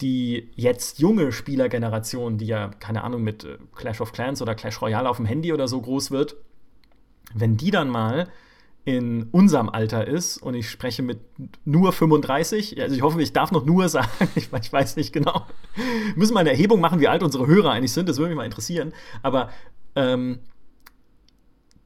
[0.00, 4.80] die jetzt junge Spielergeneration, die ja, keine Ahnung, mit äh, Clash of Clans oder Clash
[4.80, 6.36] Royale auf dem Handy oder so groß wird,
[7.34, 8.28] wenn die dann mal
[8.84, 11.18] in unserem Alter ist und ich spreche mit
[11.64, 15.46] nur 35, also ich hoffe, ich darf noch nur sagen, ich, ich weiß nicht genau.
[15.74, 18.36] Wir müssen mal eine Erhebung machen, wie alt unsere Hörer eigentlich sind, das würde mich
[18.36, 18.92] mal interessieren.
[19.22, 19.50] Aber
[19.96, 20.40] ähm,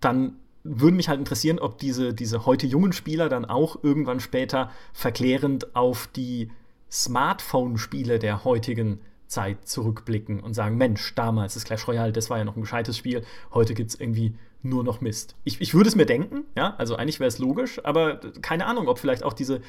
[0.00, 4.70] dann würde mich halt interessieren, ob diese, diese heute jungen Spieler dann auch irgendwann später
[4.92, 6.50] verklärend auf die
[6.90, 12.44] Smartphone-Spiele der heutigen Zeit zurückblicken und sagen, Mensch, damals das Clash Royale, das war ja
[12.44, 15.36] noch ein gescheites Spiel, heute gibt es irgendwie nur noch Mist.
[15.44, 18.88] Ich, ich würde es mir denken, ja, also eigentlich wäre es logisch, aber keine Ahnung,
[18.88, 19.60] ob vielleicht auch diese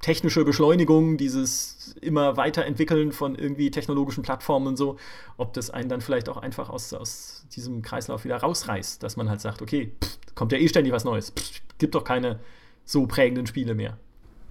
[0.00, 4.96] technische Beschleunigung, dieses immer weiterentwickeln von irgendwie technologischen Plattformen und so,
[5.36, 9.28] ob das einen dann vielleicht auch einfach aus, aus diesem Kreislauf wieder rausreißt, dass man
[9.28, 12.38] halt sagt, okay, pff, kommt ja eh ständig was Neues, pff, gibt doch keine
[12.84, 13.98] so prägenden Spiele mehr.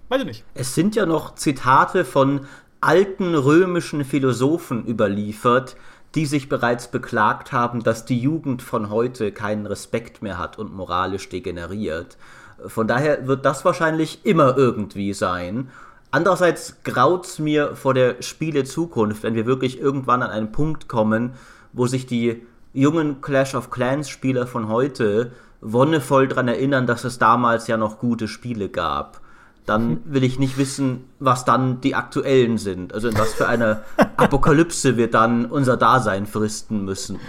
[0.10, 0.44] Weiß ich nicht.
[0.54, 2.46] Es sind ja noch Zitate von
[2.82, 5.76] alten römischen Philosophen überliefert,
[6.18, 10.74] die sich bereits beklagt haben, dass die Jugend von heute keinen Respekt mehr hat und
[10.74, 12.18] moralisch degeneriert.
[12.66, 15.70] Von daher wird das wahrscheinlich immer irgendwie sein.
[16.10, 21.34] Andererseits graut's mir vor der Spiele Zukunft, wenn wir wirklich irgendwann an einen Punkt kommen,
[21.72, 27.20] wo sich die jungen Clash of Clans Spieler von heute wonnevoll daran erinnern, dass es
[27.20, 29.22] damals ja noch gute Spiele gab
[29.68, 32.94] dann will ich nicht wissen, was dann die aktuellen sind.
[32.94, 33.84] Also in was für eine
[34.18, 37.20] Apokalypse wir dann unser Dasein fristen müssen.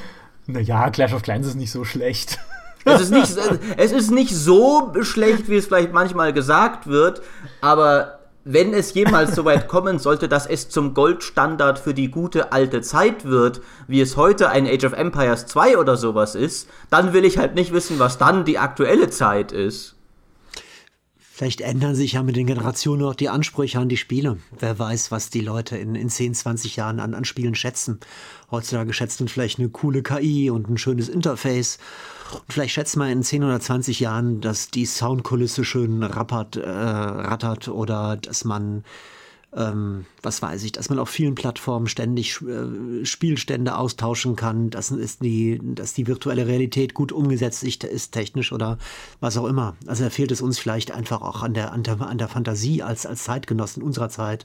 [0.47, 2.39] Naja, Clash of Clans ist nicht so schlecht.
[2.84, 3.36] Es ist nicht,
[3.76, 7.20] es ist nicht so schlecht, wie es vielleicht manchmal gesagt wird,
[7.61, 12.53] aber wenn es jemals so weit kommen sollte, dass es zum Goldstandard für die gute
[12.53, 17.12] alte Zeit wird, wie es heute ein Age of Empires 2 oder sowas ist, dann
[17.12, 19.98] will ich halt nicht wissen, was dann die aktuelle Zeit ist.
[21.39, 24.39] Vielleicht ändern sich ja mit den Generationen auch die Ansprüche an die Spiele.
[24.59, 28.01] Wer weiß, was die Leute in, in 10, 20 Jahren an, an Spielen schätzen.
[28.51, 31.78] Heutzutage schätzt man vielleicht eine coole KI und ein schönes Interface.
[32.32, 36.68] Und vielleicht schätzt man in 10 oder 20 Jahren, dass die Soundkulisse schön rappert, äh,
[36.68, 38.82] rattert oder dass man
[39.57, 44.91] ähm, was weiß ich, dass man auf vielen Plattformen ständig äh, Spielstände austauschen kann, dass,
[44.91, 48.77] ist die, dass die virtuelle Realität gut umgesetzt ist, technisch oder
[49.21, 49.77] was auch immer.
[49.87, 52.83] Also da fehlt es uns vielleicht einfach auch an der, an der, an der Fantasie
[52.83, 54.45] als, als Zeitgenossen unserer Zeit,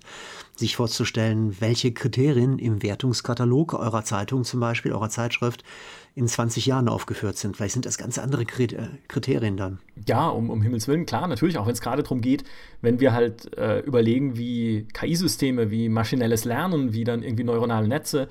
[0.56, 5.64] sich vorzustellen, welche Kriterien im Wertungskatalog eurer Zeitung zum Beispiel, eurer Zeitschrift,
[6.16, 7.58] in 20 Jahren aufgeführt sind.
[7.58, 9.80] Vielleicht sind das ganz andere äh, Kriterien dann.
[10.08, 12.44] Ja, um, um Himmels Willen, klar, natürlich, auch wenn es gerade darum geht,
[12.82, 18.28] wenn wir halt äh, überlegen, wie KI-Systeme, wie maschinelles Lernen, wie dann irgendwie neuronale Netze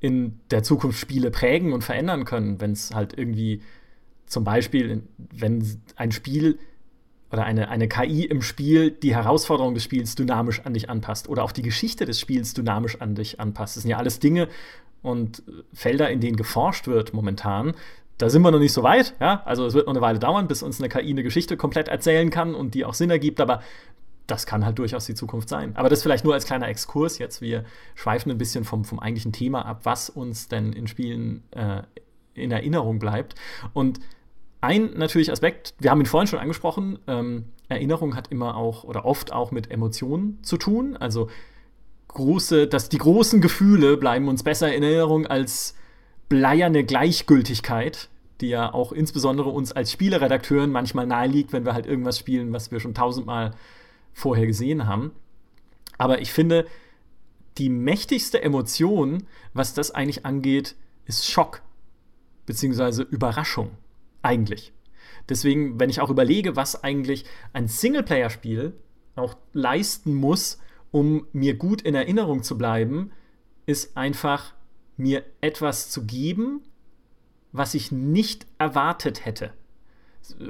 [0.00, 3.62] in der Zukunft Spiele prägen und verändern können, wenn es halt irgendwie
[4.26, 6.58] zum Beispiel, wenn ein Spiel
[7.30, 11.44] oder eine, eine KI im Spiel die Herausforderung des Spiels dynamisch an dich anpasst oder
[11.44, 13.76] auch die Geschichte des Spiels dynamisch an dich anpasst.
[13.76, 14.48] Das sind ja alles Dinge,
[15.02, 15.42] und
[15.72, 17.74] Felder, in denen geforscht wird momentan,
[18.18, 19.42] da sind wir noch nicht so weit, ja.
[19.44, 22.30] Also es wird noch eine Weile dauern, bis uns eine KI eine Geschichte komplett erzählen
[22.30, 23.62] kann und die auch Sinn ergibt, aber
[24.26, 25.74] das kann halt durchaus die Zukunft sein.
[25.74, 27.42] Aber das vielleicht nur als kleiner Exkurs jetzt.
[27.42, 31.82] Wir schweifen ein bisschen vom, vom eigentlichen Thema ab, was uns denn in Spielen äh,
[32.34, 33.34] in Erinnerung bleibt.
[33.72, 34.00] Und
[34.60, 39.04] ein natürlich Aspekt, wir haben ihn vorhin schon angesprochen, ähm, Erinnerung hat immer auch oder
[39.04, 40.96] oft auch mit Emotionen zu tun.
[40.96, 41.28] Also
[42.14, 45.74] große, dass die großen Gefühle bleiben uns besser in Erinnerung als
[46.28, 48.08] bleierne Gleichgültigkeit,
[48.40, 52.70] die ja auch insbesondere uns als Spieleredakteuren manchmal naheliegt, wenn wir halt irgendwas spielen, was
[52.70, 53.52] wir schon tausendmal
[54.12, 55.12] vorher gesehen haben.
[55.98, 56.66] Aber ich finde,
[57.58, 61.62] die mächtigste Emotion, was das eigentlich angeht, ist Schock
[62.46, 63.70] beziehungsweise Überraschung
[64.22, 64.72] eigentlich.
[65.28, 68.74] Deswegen, wenn ich auch überlege, was eigentlich ein Singleplayer-Spiel
[69.14, 70.58] auch leisten muss,
[70.92, 73.10] um mir gut in Erinnerung zu bleiben,
[73.66, 74.54] ist einfach
[74.96, 76.60] mir etwas zu geben,
[77.50, 79.52] was ich nicht erwartet hätte.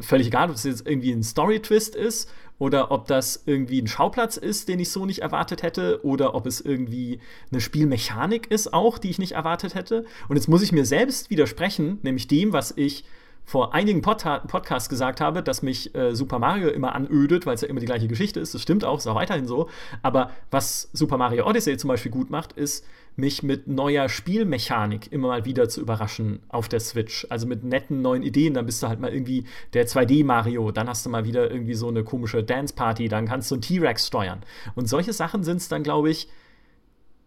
[0.00, 4.36] Völlig egal, ob es jetzt irgendwie ein Story-Twist ist oder ob das irgendwie ein Schauplatz
[4.36, 7.20] ist, den ich so nicht erwartet hätte oder ob es irgendwie
[7.50, 10.04] eine Spielmechanik ist auch, die ich nicht erwartet hätte.
[10.28, 13.04] Und jetzt muss ich mir selbst widersprechen, nämlich dem, was ich
[13.44, 17.60] vor einigen Pod Podcasts gesagt habe, dass mich äh, Super Mario immer anödet, weil es
[17.60, 18.54] ja immer die gleiche Geschichte ist.
[18.54, 19.68] Das stimmt auch, ist auch weiterhin so.
[20.02, 22.84] Aber was Super Mario Odyssey zum Beispiel gut macht, ist,
[23.16, 27.26] mich mit neuer Spielmechanik immer mal wieder zu überraschen auf der Switch.
[27.28, 28.54] Also mit netten neuen Ideen.
[28.54, 30.70] Dann bist du halt mal irgendwie der 2D-Mario.
[30.72, 33.08] Dann hast du mal wieder irgendwie so eine komische Dance-Party.
[33.08, 34.40] Dann kannst du einen T-Rex steuern.
[34.74, 36.28] Und solche Sachen sind es dann, glaube ich,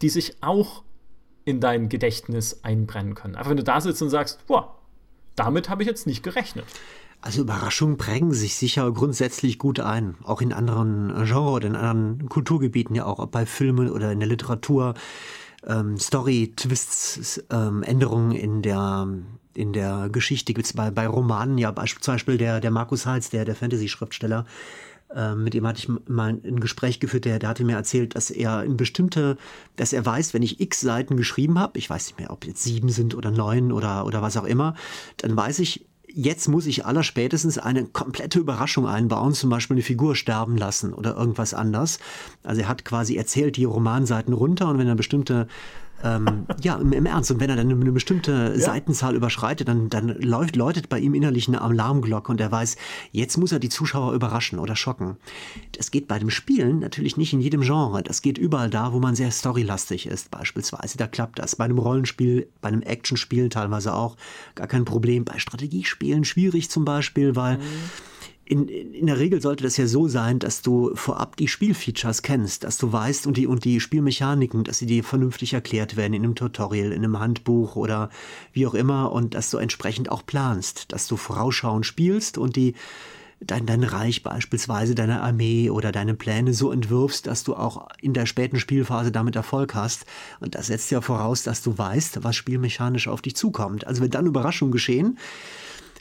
[0.01, 0.83] die sich auch
[1.45, 3.35] in dein Gedächtnis einbrennen können.
[3.35, 4.79] Einfach wenn du da sitzt und sagst, boah,
[5.35, 6.65] damit habe ich jetzt nicht gerechnet.
[7.21, 12.29] Also Überraschungen prägen sich sicher grundsätzlich gut ein, auch in anderen Genres oder in anderen
[12.29, 14.93] Kulturgebieten ja auch, ob bei Filmen oder in der Literatur.
[15.65, 19.07] Ähm, Story-Twists, ähm, Änderungen in der
[19.55, 23.29] in der Geschichte gibt es bei, bei Romanen ja zum Beispiel der, der Markus Heitz,
[23.29, 24.45] der, der Fantasy-Schriftsteller,
[25.13, 28.31] ähm, mit dem hatte ich mal ein Gespräch geführt, der, der hatte mir erzählt, dass
[28.31, 29.37] er in bestimmte,
[29.75, 32.63] dass er weiß, wenn ich x Seiten geschrieben habe, ich weiß nicht mehr, ob jetzt
[32.63, 34.75] sieben sind oder neun oder, oder was auch immer,
[35.17, 35.85] dann weiß ich,
[36.15, 41.15] jetzt muss ich allerspätestens eine komplette Überraschung einbauen, zum Beispiel eine Figur sterben lassen oder
[41.15, 41.99] irgendwas anders.
[42.43, 45.47] Also er hat quasi erzählt die Romanseiten runter und wenn er bestimmte
[46.03, 47.31] ähm, ja, im, im, Ernst.
[47.31, 48.59] Und wenn er dann eine bestimmte ja.
[48.59, 52.75] Seitenzahl überschreitet, dann, dann läuft, läutet bei ihm innerlich eine Alarmglocke und er weiß,
[53.11, 55.17] jetzt muss er die Zuschauer überraschen oder schocken.
[55.71, 58.03] Das geht bei dem Spielen natürlich nicht in jedem Genre.
[58.03, 60.97] Das geht überall da, wo man sehr storylastig ist, beispielsweise.
[60.97, 61.55] Da klappt das.
[61.55, 64.17] Bei einem Rollenspiel, bei einem Actionspiel teilweise auch
[64.55, 65.25] gar kein Problem.
[65.25, 67.61] Bei Strategiespielen schwierig zum Beispiel, weil mhm
[68.47, 72.63] in, in der Regel sollte das ja so sein, dass du vorab die Spielfeatures kennst,
[72.63, 76.23] dass du weißt und die, und die Spielmechaniken, dass sie dir vernünftig erklärt werden in
[76.23, 78.11] einem Tutorial, in einem Handbuch oder
[78.53, 82.75] wie auch immer und dass du entsprechend auch planst, dass du vorausschauend spielst und die
[83.41, 88.13] dein, dein Reich beispielsweise, deine Armee oder deine Pläne so entwirfst, dass du auch in
[88.13, 90.05] der späten Spielphase damit Erfolg hast.
[90.39, 93.87] Und das setzt ja voraus, dass du weißt, was spielmechanisch auf dich zukommt.
[93.87, 95.17] Also wenn dann Überraschungen geschehen,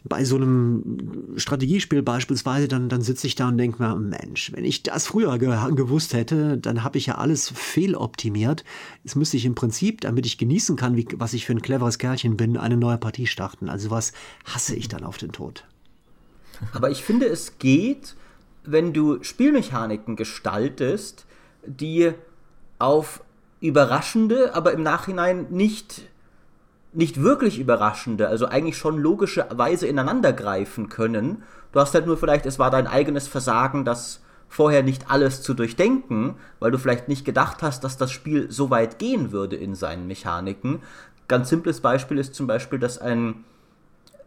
[0.06, 4.64] bei so einem Strategiespiel beispielsweise, dann, dann sitze ich da und denke mir, Mensch, wenn
[4.64, 8.64] ich das früher ge gewusst hätte, dann habe ich ja alles fehloptimiert.
[9.02, 11.98] Jetzt müsste ich im Prinzip, damit ich genießen kann, wie, was ich für ein cleveres
[11.98, 13.70] Kerlchen bin, eine neue Partie starten.
[13.70, 14.12] Also was
[14.44, 15.64] hasse ich dann auf den Tod.
[16.72, 18.14] Aber ich finde, es geht,
[18.62, 21.24] wenn du Spielmechaniken gestaltest,
[21.66, 22.12] die
[22.78, 23.24] auf
[23.60, 26.02] überraschende, aber im Nachhinein nicht
[26.94, 31.42] nicht wirklich überraschende, also eigentlich schon logischerweise ineinandergreifen können.
[31.72, 35.54] Du hast halt nur vielleicht, es war dein eigenes Versagen, das vorher nicht alles zu
[35.54, 39.74] durchdenken, weil du vielleicht nicht gedacht hast, dass das Spiel so weit gehen würde in
[39.74, 40.80] seinen Mechaniken.
[41.26, 43.44] Ganz simples Beispiel ist zum Beispiel, dass ein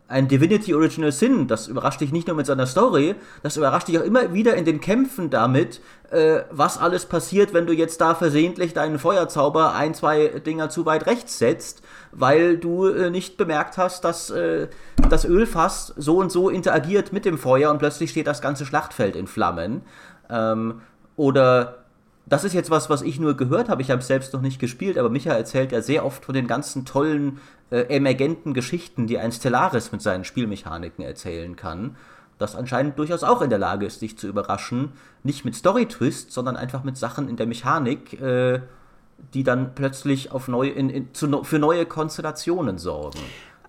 [0.07, 3.99] ein Divinity Original Sin, das überrascht dich nicht nur mit seiner Story, das überrascht dich
[3.99, 5.81] auch immer wieder in den Kämpfen damit,
[6.11, 10.85] äh, was alles passiert, wenn du jetzt da versehentlich deinen Feuerzauber ein, zwei Dinger zu
[10.85, 11.81] weit rechts setzt,
[12.11, 14.67] weil du äh, nicht bemerkt hast, dass äh,
[15.09, 19.15] das Ölfass so und so interagiert mit dem Feuer und plötzlich steht das ganze Schlachtfeld
[19.15, 19.81] in Flammen.
[20.29, 20.81] Ähm,
[21.17, 21.86] oder
[22.30, 23.82] das ist jetzt was, was ich nur gehört habe.
[23.82, 26.47] Ich habe es selbst noch nicht gespielt, aber Micha erzählt ja sehr oft von den
[26.47, 31.95] ganzen tollen, äh, emergenten Geschichten, die ein Stellaris mit seinen Spielmechaniken erzählen kann.
[32.38, 34.91] Das anscheinend durchaus auch in der Lage ist, dich zu überraschen.
[35.23, 38.61] Nicht mit Story-Twist, sondern einfach mit Sachen in der Mechanik, äh,
[39.34, 43.19] die dann plötzlich auf neue, in, in, zu, für neue Konstellationen sorgen.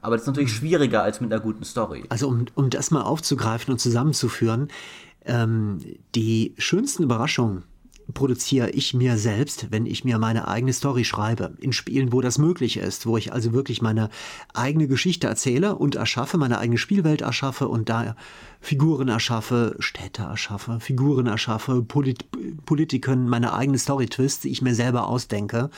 [0.02, 2.04] Aber das ist natürlich schwieriger als mit einer guten Story.
[2.08, 4.68] Also um, um das mal aufzugreifen und zusammenzuführen,
[5.24, 5.78] ähm,
[6.14, 7.64] die schönsten Überraschungen
[8.14, 11.52] produziere ich mir selbst, wenn ich mir meine eigene Story schreibe.
[11.60, 14.08] In Spielen, wo das möglich ist, wo ich also wirklich meine
[14.54, 18.16] eigene Geschichte erzähle und erschaffe, meine eigene Spielwelt erschaffe und da
[18.60, 22.24] Figuren erschaffe, Städte erschaffe, Figuren erschaffe, Polit
[22.64, 25.70] Politiken, meine eigene Story-Twist, die ich mir selber ausdenke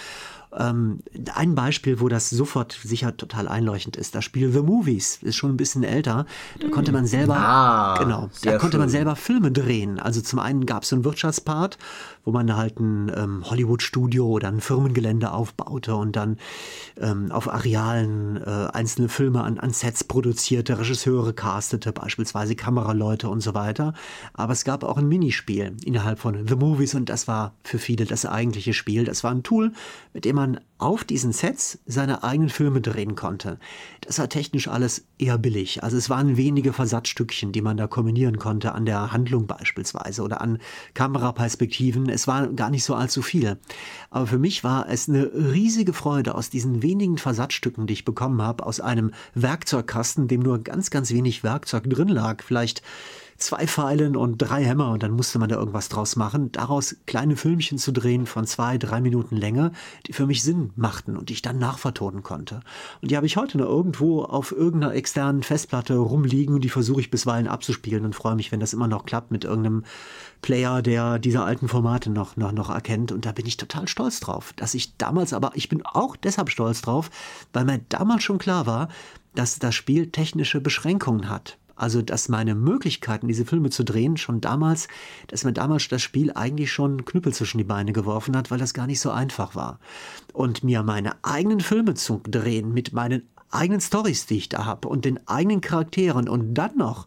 [0.57, 1.01] ähm,
[1.35, 5.51] ein Beispiel, wo das sofort sicher total einleuchtend ist, das Spiel The Movies ist schon
[5.51, 6.27] ein bisschen älter.
[6.59, 6.71] Da mm.
[6.71, 8.81] konnte man selber, ah, genau, da konnte schön.
[8.81, 10.01] man selber Filme drehen.
[10.01, 11.79] Also zum einen gab es so einen Wirtschaftspart,
[12.25, 16.39] wo man halt ein ähm, Hollywood-Studio oder ein Firmengelände aufbaute und dann
[17.01, 23.41] ähm, auf Arealen äh, einzelne Filme an, an Sets produzierte, Regisseure castete, beispielsweise Kameraleute und
[23.41, 23.95] so weiter.
[24.35, 28.05] Aber es gab auch ein Minispiel innerhalb von The Movies und das war für viele
[28.05, 29.05] das eigentliche Spiel.
[29.05, 29.73] Das war ein Tool,
[30.13, 33.59] mit dem man auf diesen Sets seine eigenen Filme drehen konnte.
[34.01, 35.83] Das war technisch alles eher billig.
[35.83, 40.41] Also es waren wenige Versatzstückchen, die man da kombinieren konnte an der Handlung beispielsweise oder
[40.41, 40.59] an
[40.95, 42.09] Kameraperspektiven.
[42.09, 43.59] Es war gar nicht so allzu viel.
[44.11, 48.43] Aber für mich war es eine riesige Freude aus diesen wenigen Versatzstücken, die ich bekommen
[48.43, 52.43] habe, aus einem Werkzeugkasten, dem nur ganz, ganz wenig Werkzeug drin lag.
[52.43, 52.83] Vielleicht
[53.41, 56.53] zwei Pfeilen und drei Hämmer und dann musste man da irgendwas draus machen.
[56.53, 59.73] Daraus kleine Filmchen zu drehen von zwei, drei Minuten Länge,
[60.07, 62.61] die für mich Sinn machten und die ich dann nachvertonen konnte.
[63.01, 67.01] Und die habe ich heute noch irgendwo auf irgendeiner externen Festplatte rumliegen und die versuche
[67.01, 69.85] ich bisweilen abzuspielen und freue mich, wenn das immer noch klappt mit irgendeinem
[70.43, 73.11] Player, der diese alten Formate noch, noch, noch erkennt.
[73.11, 76.51] Und da bin ich total stolz drauf, dass ich damals, aber ich bin auch deshalb
[76.51, 77.11] stolz drauf,
[77.53, 78.89] weil mir damals schon klar war,
[79.35, 81.57] dass das Spiel technische Beschränkungen hat.
[81.81, 84.87] Also, dass meine Möglichkeiten, diese Filme zu drehen, schon damals,
[85.29, 88.75] dass mir damals das Spiel eigentlich schon Knüppel zwischen die Beine geworfen hat, weil das
[88.75, 89.81] gar nicht so einfach war.
[90.35, 94.89] Und mir meine eigenen Filme zu drehen mit meinen eigenen Stories, die ich da habe
[94.89, 97.07] und den eigenen Charakteren und dann noch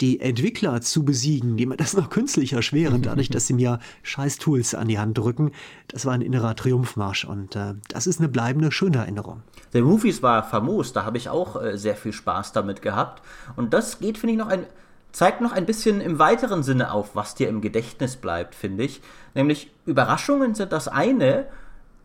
[0.00, 4.38] die Entwickler zu besiegen, die mir das noch künstlich erschweren, dadurch, dass sie mir scheiß
[4.38, 5.52] Tools an die Hand drücken,
[5.88, 9.42] das war ein innerer Triumphmarsch und äh, das ist eine bleibende, schöne Erinnerung.
[9.72, 13.22] The Movies war famos, da habe ich auch äh, sehr viel Spaß damit gehabt
[13.56, 14.66] und das geht, finde ich, noch ein,
[15.12, 19.00] zeigt noch ein bisschen im weiteren Sinne auf, was dir im Gedächtnis bleibt, finde ich.
[19.34, 21.46] Nämlich Überraschungen sind das eine,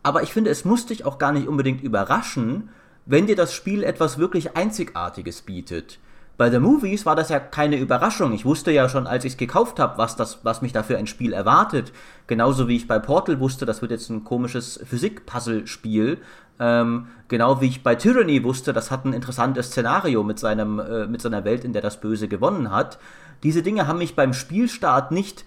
[0.01, 2.69] aber ich finde, es muss dich auch gar nicht unbedingt überraschen,
[3.05, 5.99] wenn dir das Spiel etwas wirklich Einzigartiges bietet.
[6.41, 8.33] Bei The Movies war das ja keine Überraschung.
[8.33, 11.05] Ich wusste ja schon, als ich es gekauft habe, was, was mich da für ein
[11.05, 11.93] Spiel erwartet.
[12.25, 16.17] Genauso wie ich bei Portal wusste, das wird jetzt ein komisches Physik-Puzzle-Spiel.
[16.59, 21.05] Ähm, genau wie ich bei Tyranny wusste, das hat ein interessantes Szenario mit, seinem, äh,
[21.05, 22.97] mit seiner Welt, in der das Böse gewonnen hat.
[23.43, 25.45] Diese Dinge haben mich beim Spielstart nicht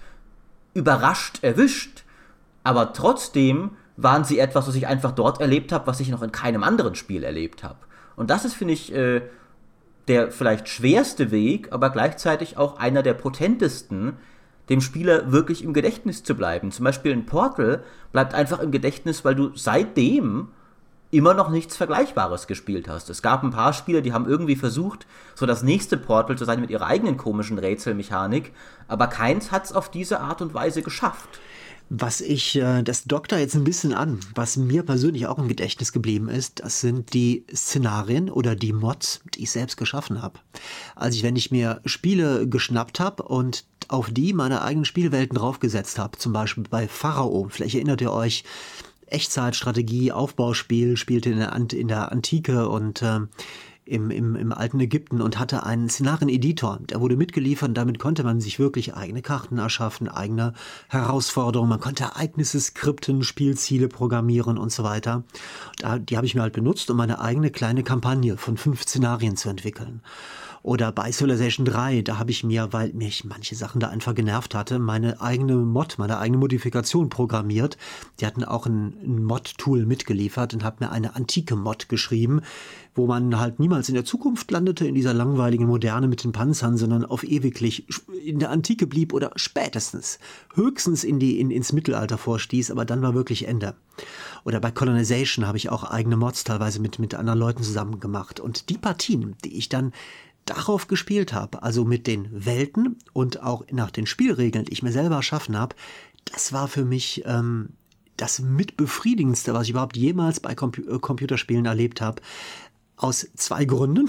[0.75, 2.05] überrascht erwischt,
[2.63, 6.31] aber trotzdem waren sie etwas, was ich einfach dort erlebt habe, was ich noch in
[6.31, 7.79] keinem anderen Spiel erlebt habe.
[8.15, 9.23] Und das ist, finde ich, äh,
[10.09, 14.17] der vielleicht schwerste Weg, aber gleichzeitig auch einer der potentesten,
[14.69, 16.71] dem Spieler wirklich im Gedächtnis zu bleiben.
[16.71, 17.83] Zum Beispiel ein Portal
[18.13, 20.49] bleibt einfach im Gedächtnis, weil du seitdem
[21.11, 23.09] immer noch nichts Vergleichbares gespielt hast.
[23.09, 26.61] Es gab ein paar Spieler, die haben irgendwie versucht, so das nächste Portal zu sein
[26.61, 28.53] mit ihrer eigenen komischen Rätselmechanik,
[28.89, 31.41] aber keins hat es auf diese Art und Weise geschafft.
[31.91, 35.49] Was ich, äh, das dockt da jetzt ein bisschen an, was mir persönlich auch im
[35.49, 40.41] Gedächtnis geblieben ist, das sind die Szenarien oder die Mods, die ich selbst geschaffen habe.
[40.97, 46.19] Also wenn ich mir Spiele geschnappt habe und auf die meine eigenen Spielwelten draufgesetzt habe,
[46.19, 48.45] zum Beispiel bei Pharao, vielleicht erinnert ihr euch,
[49.07, 53.21] Echtzeitstrategie, Aufbauspiel, spielte in der, in der Antike und äh,
[53.87, 56.81] im, im, im alten Ägypten und hatte einen Szenarien-Editor.
[56.89, 60.55] Der wurde mitgeliefert und damit konnte man sich wirklich eigene Karten erschaffen, eigene
[60.89, 61.71] Herausforderungen.
[61.71, 65.25] Man konnte Ereignisse skripten, Spielziele programmieren und so weiter.
[65.79, 69.37] Da, die habe ich mir halt benutzt, um meine eigene kleine Kampagne von fünf Szenarien
[69.37, 70.01] zu entwickeln.
[70.65, 74.55] Oder bei Civilization 3, da habe ich mir, weil mich manche Sachen da einfach genervt
[74.55, 77.77] hatte, meine eigene Mod, meine eigene Modifikation programmiert.
[78.19, 82.41] Die hatten auch ein, ein Mod-Tool mitgeliefert und habe mir eine antike Mod geschrieben,
[82.95, 86.77] wo man halt niemals in der Zukunft landete, in dieser langweiligen Moderne mit den Panzern,
[86.77, 87.87] sondern auf ewiglich
[88.25, 90.19] in der Antike blieb oder spätestens
[90.55, 93.75] höchstens in die, in, ins Mittelalter vorstieß, aber dann war wirklich Ende.
[94.45, 98.39] Oder bei Colonization habe ich auch eigene Mods teilweise mit, mit anderen Leuten zusammen gemacht.
[98.39, 99.93] Und die Partien, die ich dann
[100.45, 104.93] darauf gespielt habe, also mit den Welten und auch nach den Spielregeln, die ich mir
[104.93, 105.75] selber erschaffen habe,
[106.27, 107.71] das war für mich ähm,
[108.17, 112.23] das mitbefriedigendste, was ich überhaupt jemals bei Compu äh, Computerspielen erlebt habe.
[112.97, 114.09] Aus zwei Gründen.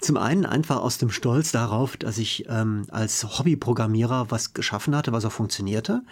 [0.00, 5.12] Zum einen einfach aus dem Stolz darauf, dass ich ähm, als Hobbyprogrammierer was geschaffen hatte,
[5.12, 6.02] was auch funktionierte.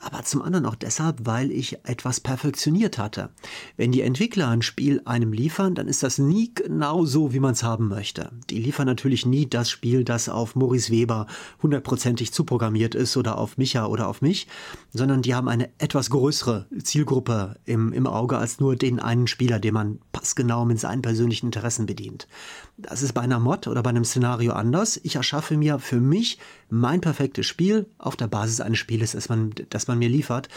[0.00, 3.30] Aber zum anderen auch deshalb, weil ich etwas perfektioniert hatte.
[3.76, 7.52] Wenn die Entwickler ein Spiel einem liefern, dann ist das nie genau so, wie man
[7.52, 8.30] es haben möchte.
[8.48, 11.26] Die liefern natürlich nie das Spiel, das auf Maurice Weber
[11.62, 14.46] hundertprozentig zuprogrammiert ist oder auf Micha oder auf mich,
[14.92, 19.58] sondern die haben eine etwas größere Zielgruppe im, im Auge als nur den einen Spieler,
[19.58, 22.28] den man passgenau mit seinen persönlichen Interessen bedient.
[22.76, 25.00] Das ist bei einer Mod oder bei einem Szenario anders.
[25.02, 26.38] Ich erschaffe mir für mich
[26.70, 30.48] mein perfektes Spiel auf der Basis eines Spieles, das man, das man mir liefert.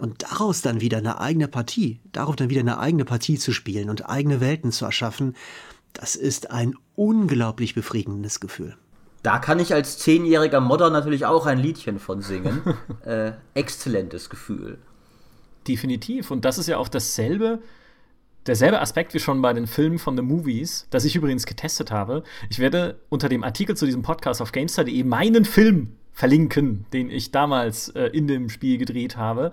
[0.00, 3.90] Und daraus dann wieder eine eigene Partie, darauf dann wieder eine eigene Partie zu spielen
[3.90, 5.34] und eigene Welten zu erschaffen,
[5.92, 8.76] das ist ein unglaublich befriedigendes Gefühl.
[9.22, 12.62] Da kann ich als zehnjähriger Modder natürlich auch ein Liedchen von singen.
[13.04, 14.78] äh, exzellentes Gefühl.
[15.66, 16.30] Definitiv.
[16.30, 17.60] Und das ist ja auch dasselbe,
[18.46, 22.22] derselbe Aspekt wie schon bei den Filmen von The Movies, das ich übrigens getestet habe.
[22.50, 27.30] Ich werde unter dem Artikel zu diesem Podcast auf GameStar.de meinen Film verlinken, den ich
[27.30, 29.52] damals äh, in dem Spiel gedreht habe.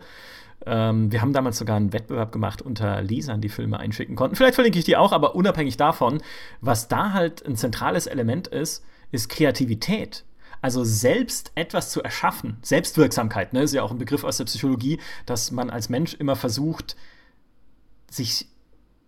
[0.65, 4.37] Ähm, wir haben damals sogar einen Wettbewerb gemacht unter Lesern, die Filme einschicken konnten.
[4.37, 6.23] Vielleicht verlinke ich die auch, aber unabhängig davon,
[6.61, 10.23] was da halt ein zentrales Element ist, ist Kreativität.
[10.61, 15.01] Also selbst etwas zu erschaffen, Selbstwirksamkeit, ne, ist ja auch ein Begriff aus der Psychologie,
[15.25, 16.95] dass man als Mensch immer versucht,
[18.09, 18.47] sich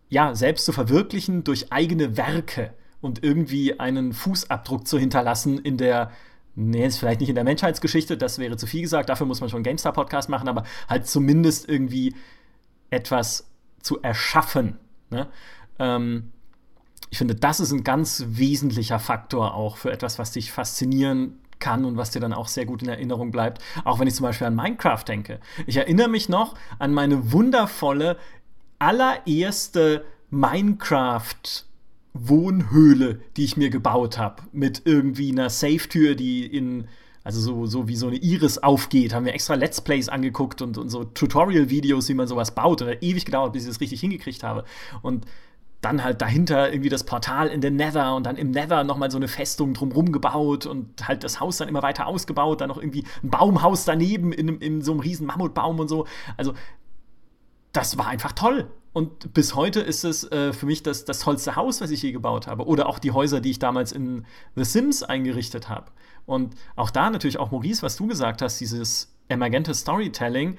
[0.10, 6.12] ja, selbst zu verwirklichen durch eigene Werke und irgendwie einen Fußabdruck zu hinterlassen in der,
[6.56, 9.50] nee, jetzt vielleicht nicht in der Menschheitsgeschichte, das wäre zu viel gesagt, dafür muss man
[9.50, 12.16] schon GameStar-Podcast machen, aber halt zumindest irgendwie
[12.90, 13.50] etwas
[13.82, 14.78] zu erschaffen.
[15.10, 15.28] Ne?
[15.80, 16.32] Ähm,
[17.10, 21.86] ich finde, das ist ein ganz wesentlicher Faktor auch für etwas, was dich faszinieren kann
[21.86, 23.62] und was dir dann auch sehr gut in Erinnerung bleibt.
[23.84, 25.40] Auch wenn ich zum Beispiel an Minecraft denke.
[25.68, 28.18] Ich erinnere mich noch an meine wundervolle
[28.80, 31.65] allererste Minecraft
[32.16, 36.88] Wohnhöhle, die ich mir gebaut habe, mit irgendwie einer Safe-Tür, die in,
[37.24, 40.78] also so, so wie so eine Iris aufgeht, haben wir extra Let's Plays angeguckt und,
[40.78, 42.82] und so Tutorial-Videos, wie man sowas baut.
[42.82, 44.64] Und hat ewig gedauert, bis ich das richtig hingekriegt habe.
[45.02, 45.26] Und
[45.82, 49.18] dann halt dahinter irgendwie das Portal in den Nether und dann im Nether nochmal so
[49.18, 53.04] eine Festung drumrum gebaut und halt das Haus dann immer weiter ausgebaut, dann noch irgendwie
[53.24, 56.08] ein Baumhaus daneben in, in so einem riesen Mammutbaum und so.
[56.38, 56.54] Also
[57.72, 58.68] das war einfach toll.
[58.96, 62.14] Und bis heute ist es äh, für mich das, das tollste Haus, was ich je
[62.14, 62.66] gebaut habe.
[62.66, 64.26] Oder auch die Häuser, die ich damals in
[64.56, 65.88] The Sims eingerichtet habe.
[66.26, 70.58] Und auch da natürlich auch Maurice, was du gesagt hast, dieses emergente Storytelling,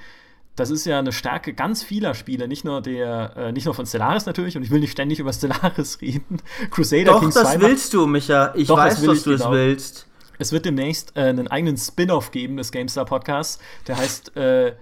[0.55, 3.87] das ist ja eine Stärke ganz vieler Spiele, nicht nur der, äh, nicht nur von
[3.87, 6.43] Stellaris natürlich, und ich will nicht ständig über Stellaris reden.
[6.71, 8.53] Crusader Doch, Kings das 2 willst du, Micha.
[8.55, 9.53] Ich Doch, weiß, dass du es genau.
[9.53, 10.07] willst.
[10.39, 14.75] Es wird demnächst äh, einen eigenen Spin-off geben des GameStar Podcasts, der heißt äh,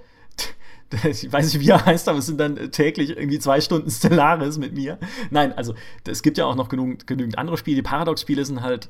[1.05, 4.59] ich weiß nicht, wie er heißt, aber es sind dann täglich irgendwie zwei Stunden Stellaris
[4.59, 4.99] mit mir.
[5.31, 5.75] Nein, also
[6.07, 7.77] es gibt ja auch noch genug, genügend andere Spiele.
[7.77, 8.89] Die Paradox-Spiele sind halt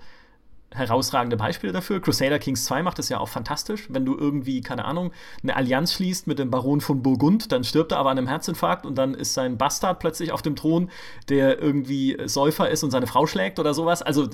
[0.75, 2.01] herausragende Beispiele dafür.
[2.01, 3.87] Crusader Kings 2 macht das ja auch fantastisch.
[3.89, 7.93] Wenn du irgendwie, keine Ahnung, eine Allianz schließt mit dem Baron von Burgund, dann stirbt
[7.93, 10.91] er aber an einem Herzinfarkt und dann ist sein Bastard plötzlich auf dem Thron,
[11.29, 14.03] der irgendwie Säufer ist und seine Frau schlägt oder sowas.
[14.03, 14.29] Also,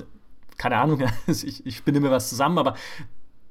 [0.57, 2.75] keine Ahnung, ich, ich spinne mir was zusammen, aber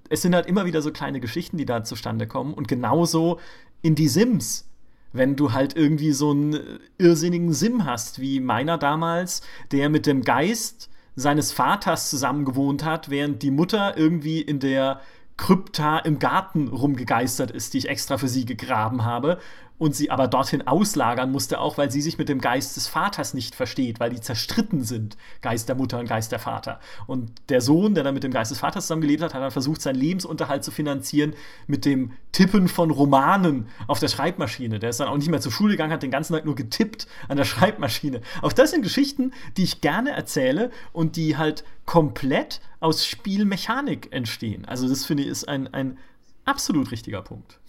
[0.09, 2.53] es sind halt immer wieder so kleine Geschichten, die da zustande kommen.
[2.53, 3.39] Und genauso
[3.83, 4.66] in die Sims.
[5.12, 10.22] Wenn du halt irgendwie so einen irrsinnigen Sim hast, wie meiner damals, der mit dem
[10.22, 15.01] Geist seines Vaters zusammengewohnt hat, während die Mutter irgendwie in der
[15.37, 19.39] Krypta im Garten rumgegeistert ist, die ich extra für sie gegraben habe
[19.81, 23.33] und sie aber dorthin auslagern musste, auch weil sie sich mit dem Geist des Vaters
[23.33, 26.81] nicht versteht, weil die zerstritten sind, Geist der Mutter und Geist der Vater.
[27.07, 29.81] Und der Sohn, der dann mit dem Geist des Vaters zusammengelebt hat, hat dann versucht,
[29.81, 31.33] seinen Lebensunterhalt zu finanzieren
[31.66, 34.81] mit dem Tippen von Romanen auf der Schreibmaschine.
[34.81, 37.07] Der ist dann auch nicht mehr zur Schule gegangen, hat den ganzen Tag nur getippt
[37.28, 38.20] an der Schreibmaschine.
[38.43, 44.66] Auch das sind Geschichten, die ich gerne erzähle und die halt komplett aus Spielmechanik entstehen.
[44.66, 45.97] Also das finde ich ist ein, ein
[46.45, 47.61] absolut richtiger Punkt.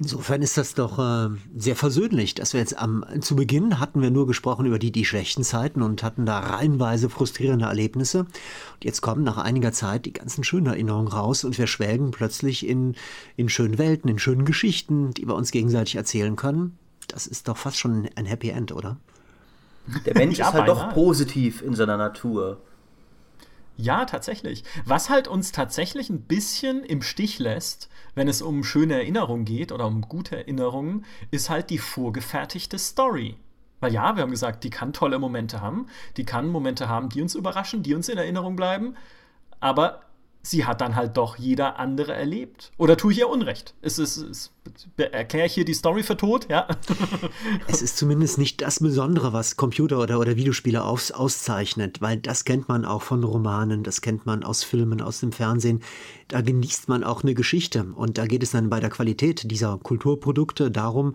[0.00, 4.10] Insofern ist das doch äh, sehr versöhnlich, dass wir jetzt am zu Beginn hatten wir
[4.10, 8.20] nur gesprochen über die die schlechten Zeiten und hatten da reihenweise frustrierende Erlebnisse.
[8.20, 12.66] Und jetzt kommen nach einiger Zeit die ganzen schönen Erinnerungen raus und wir schwelgen plötzlich
[12.66, 12.96] in
[13.36, 16.76] in schönen Welten, in schönen Geschichten, die wir uns gegenseitig erzählen können.
[17.06, 18.96] Das ist doch fast schon ein Happy End, oder?
[20.06, 22.58] Der Mensch ist halt doch positiv in seiner Natur.
[23.76, 24.62] Ja, tatsächlich.
[24.84, 29.72] Was halt uns tatsächlich ein bisschen im Stich lässt, wenn es um schöne Erinnerungen geht
[29.72, 33.36] oder um gute Erinnerungen, ist halt die vorgefertigte Story.
[33.80, 37.20] Weil ja, wir haben gesagt, die kann tolle Momente haben, die kann Momente haben, die
[37.20, 38.96] uns überraschen, die uns in Erinnerung bleiben,
[39.58, 40.03] aber
[40.46, 42.70] sie hat dann halt doch jeder andere erlebt.
[42.76, 43.74] Oder tue ich ihr Unrecht?
[43.80, 44.52] Ist es, ist,
[44.96, 46.48] erkläre ich hier die Story für tot?
[46.50, 46.68] Ja.
[47.66, 52.44] es ist zumindest nicht das Besondere, was Computer- oder, oder Videospiele aus, auszeichnet, weil das
[52.44, 55.82] kennt man auch von Romanen, das kennt man aus Filmen, aus dem Fernsehen.
[56.28, 57.84] Da genießt man auch eine Geschichte.
[57.94, 61.14] Und da geht es dann bei der Qualität dieser Kulturprodukte darum,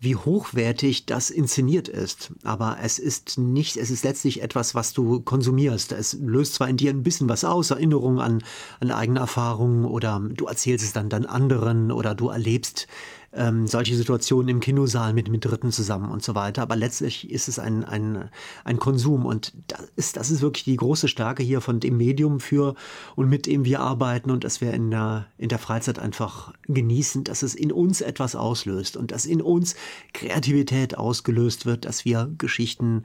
[0.00, 2.32] wie hochwertig das inszeniert ist.
[2.42, 5.92] Aber es ist nicht, es ist letztlich etwas, was du konsumierst.
[5.92, 8.42] Es löst zwar in dir ein bisschen was aus, Erinnerungen an,
[8.80, 12.88] an eigene Erfahrungen oder du erzählst es dann dann anderen oder du erlebst
[13.32, 16.62] ähm, solche Situationen im Kinosaal mit, mit Dritten zusammen und so weiter.
[16.62, 18.28] Aber letztlich ist es ein, ein,
[18.64, 22.40] ein Konsum und das ist, das ist wirklich die große Stärke hier von dem Medium
[22.40, 22.74] für
[23.14, 27.24] und mit dem wir arbeiten und dass wir in der, in der Freizeit einfach genießen,
[27.24, 29.76] dass es in uns etwas auslöst und dass in uns
[30.12, 33.04] Kreativität ausgelöst wird, dass wir Geschichten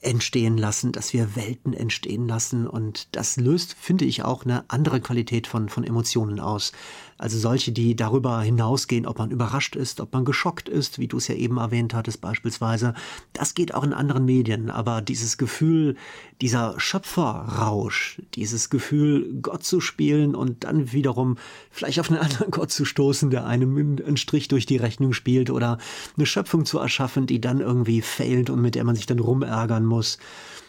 [0.00, 2.66] entstehen lassen, dass wir Welten entstehen lassen.
[2.66, 6.72] Und das löst, finde ich, auch eine andere Qualität von, von Emotionen aus.
[7.18, 11.16] Also solche, die darüber hinausgehen, ob man überrascht ist, ob man geschockt ist, wie du
[11.16, 12.94] es ja eben erwähnt hattest beispielsweise.
[13.32, 14.70] Das geht auch in anderen Medien.
[14.70, 15.96] Aber dieses Gefühl,
[16.40, 21.36] dieser Schöpferrausch, dieses Gefühl, Gott zu spielen und dann wiederum
[21.72, 25.50] vielleicht auf einen anderen Gott zu stoßen, der einem einen Strich durch die Rechnung spielt
[25.50, 25.78] oder
[26.16, 29.84] eine Schöpfung zu erschaffen, die dann irgendwie fehlt und mit der man sich dann rumärgern
[29.84, 30.18] muss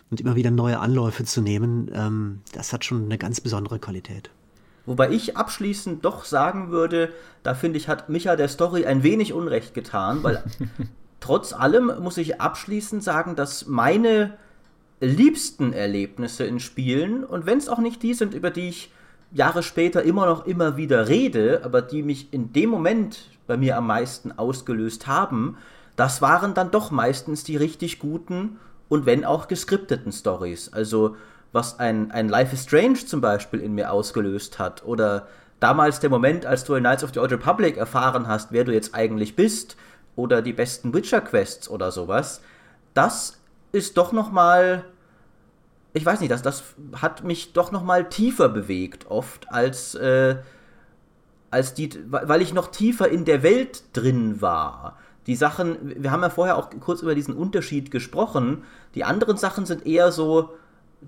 [0.10, 4.32] und immer wieder neue Anläufe zu nehmen, ähm, das hat schon eine ganz besondere Qualität.
[4.86, 7.13] Wobei ich abschließend doch sagen würde,
[7.43, 10.43] da finde ich, hat Micha der Story ein wenig Unrecht getan, weil
[11.19, 14.38] trotz allem muss ich abschließend sagen, dass meine
[14.99, 18.91] liebsten Erlebnisse in Spielen, und wenn es auch nicht die sind, über die ich
[19.32, 23.77] Jahre später immer noch immer wieder rede, aber die mich in dem Moment bei mir
[23.77, 25.57] am meisten ausgelöst haben,
[25.95, 28.57] das waren dann doch meistens die richtig guten
[28.88, 30.73] und wenn auch geskripteten Stories.
[30.73, 31.15] Also
[31.52, 34.84] was ein, ein Life is Strange zum Beispiel in mir ausgelöst hat.
[34.86, 35.28] Oder
[35.60, 38.74] damals der Moment, als du in Knights of the Old Republic erfahren hast, wer du
[38.74, 39.76] jetzt eigentlich bist.
[40.16, 42.41] Oder die besten Witcher-Quests oder sowas.
[42.93, 43.39] Das
[43.72, 44.86] ist doch nochmal.
[45.93, 46.64] Ich weiß nicht, das, das
[47.02, 49.95] hat mich doch nochmal tiefer bewegt, oft, als.
[49.95, 50.38] Äh,
[51.52, 54.97] als die, weil ich noch tiefer in der Welt drin war.
[55.28, 58.64] Die Sachen, wir haben ja vorher auch kurz über diesen Unterschied gesprochen.
[58.95, 60.54] Die anderen Sachen sind eher so,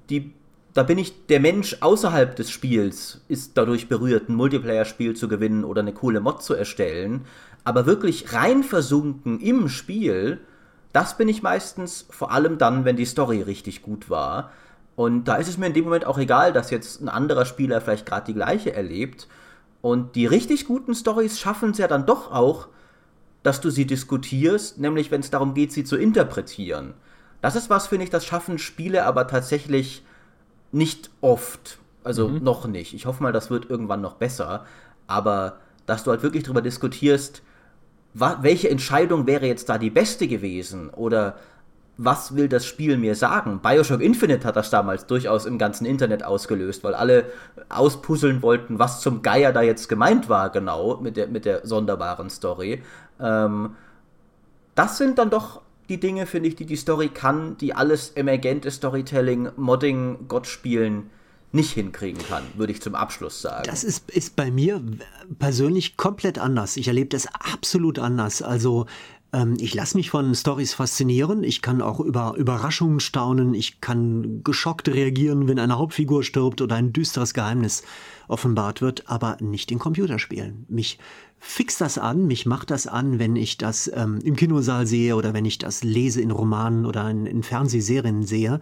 [0.10, 0.34] die,
[0.74, 5.64] da bin ich der Mensch außerhalb des Spiels, ist dadurch berührt, ein Multiplayer-Spiel zu gewinnen
[5.64, 7.26] oder eine coole Mod zu erstellen.
[7.64, 10.40] Aber wirklich rein versunken im Spiel,
[10.94, 14.52] das bin ich meistens vor allem dann, wenn die Story richtig gut war.
[14.96, 17.82] Und da ist es mir in dem Moment auch egal, dass jetzt ein anderer Spieler
[17.82, 19.28] vielleicht gerade die gleiche erlebt.
[19.82, 22.68] Und die richtig guten Stories schaffen es ja dann doch auch,
[23.44, 26.94] dass du sie diskutierst, nämlich wenn es darum geht, sie zu interpretieren.
[27.42, 30.04] Das ist was, finde ich, das schaffen Spiele aber tatsächlich
[30.72, 31.80] nicht oft.
[32.04, 32.44] Also mhm.
[32.44, 32.94] noch nicht.
[32.94, 34.66] Ich hoffe mal, das wird irgendwann noch besser.
[35.08, 37.42] Aber dass du halt wirklich darüber diskutierst,
[38.14, 40.90] welche Entscheidung wäre jetzt da die beste gewesen?
[40.90, 41.36] Oder
[41.98, 43.60] was will das Spiel mir sagen?
[43.62, 47.26] Bioshock Infinite hat das damals durchaus im ganzen Internet ausgelöst, weil alle
[47.70, 52.30] auspuzzeln wollten, was zum Geier da jetzt gemeint war, genau, mit der, mit der sonderbaren
[52.30, 52.82] Story.
[53.20, 53.76] Ähm,
[54.76, 55.62] das sind dann doch
[55.92, 61.10] die Dinge, finde ich, die die Story kann, die alles emergente Storytelling, Modding, Gott spielen
[61.52, 63.64] nicht hinkriegen kann, würde ich zum Abschluss sagen.
[63.66, 64.82] Das ist, ist bei mir
[65.38, 66.78] persönlich komplett anders.
[66.78, 68.42] Ich erlebe das absolut anders.
[68.42, 68.86] Also
[69.34, 71.44] ähm, ich lasse mich von Stories faszinieren.
[71.44, 73.54] Ich kann auch über Überraschungen staunen.
[73.54, 77.84] Ich kann geschockt reagieren, wenn eine Hauptfigur stirbt oder ein düsteres Geheimnis
[78.28, 80.66] offenbart wird, aber nicht in Computerspielen.
[80.70, 81.00] Mich
[81.40, 85.34] fix das an, mich macht das an, wenn ich das ähm, im Kinosaal sehe oder
[85.34, 88.62] wenn ich das lese in Romanen oder in, in Fernsehserien sehe.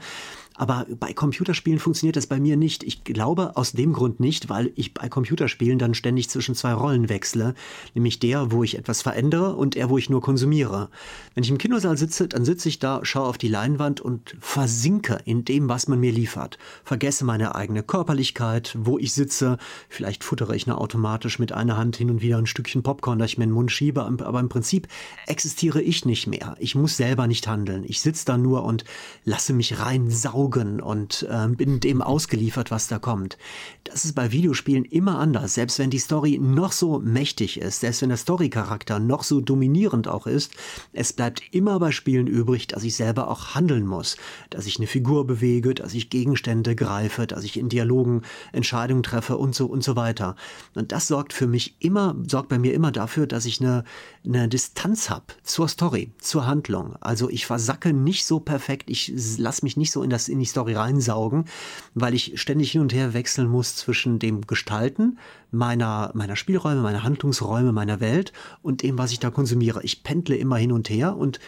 [0.60, 2.84] Aber bei Computerspielen funktioniert das bei mir nicht.
[2.84, 7.08] Ich glaube aus dem Grund nicht, weil ich bei Computerspielen dann ständig zwischen zwei Rollen
[7.08, 7.54] wechsle.
[7.96, 10.90] Nämlich der, wo ich etwas verändere und der, wo ich nur konsumiere.
[11.34, 15.20] Wenn ich im Kinosaal sitze, dann sitze ich da, schaue auf die Leinwand und versinke
[15.24, 16.58] in dem, was man mir liefert.
[16.84, 19.60] Vergesse meine eigene Körperlichkeit, wo ich sitze.
[19.88, 23.32] Vielleicht futtere ich nur automatisch mit einer Hand hin und wieder ein Stückchen Popcorn, das
[23.32, 24.04] ich mir in den Mund schiebe.
[24.04, 24.90] Aber im Prinzip
[25.26, 26.58] existiere ich nicht mehr.
[26.60, 27.86] Ich muss selber nicht handeln.
[27.88, 28.84] Ich sitze da nur und
[29.24, 33.38] lasse mich rein saugen Augen und äh, bin dem ausgeliefert, was da kommt.
[33.84, 38.02] Das ist bei Videospielen immer anders, selbst wenn die Story noch so mächtig ist, selbst
[38.02, 40.54] wenn der Story-Charakter noch so dominierend auch ist,
[40.92, 44.18] es bleibt immer bei Spielen übrig, dass ich selber auch handeln muss,
[44.50, 49.38] dass ich eine Figur bewege, dass ich Gegenstände greife, dass ich in Dialogen Entscheidungen treffe
[49.38, 50.36] und so und so weiter.
[50.74, 53.84] Und das sorgt für mich immer, sorgt bei mir immer dafür, dass ich eine,
[54.26, 56.96] eine Distanz habe zur Story, zur Handlung.
[57.00, 60.46] Also ich versacke nicht so perfekt, ich lasse mich nicht so in, das, in die
[60.46, 61.46] Story reinsaugen,
[61.94, 65.18] weil ich ständig hin und her wechseln muss zwischen dem Gestalten
[65.52, 69.84] meiner, meiner Spielräume, meiner Handlungsräume, meiner Welt und dem, was ich da konsumiere.
[69.84, 71.40] Ich pendle immer hin und her und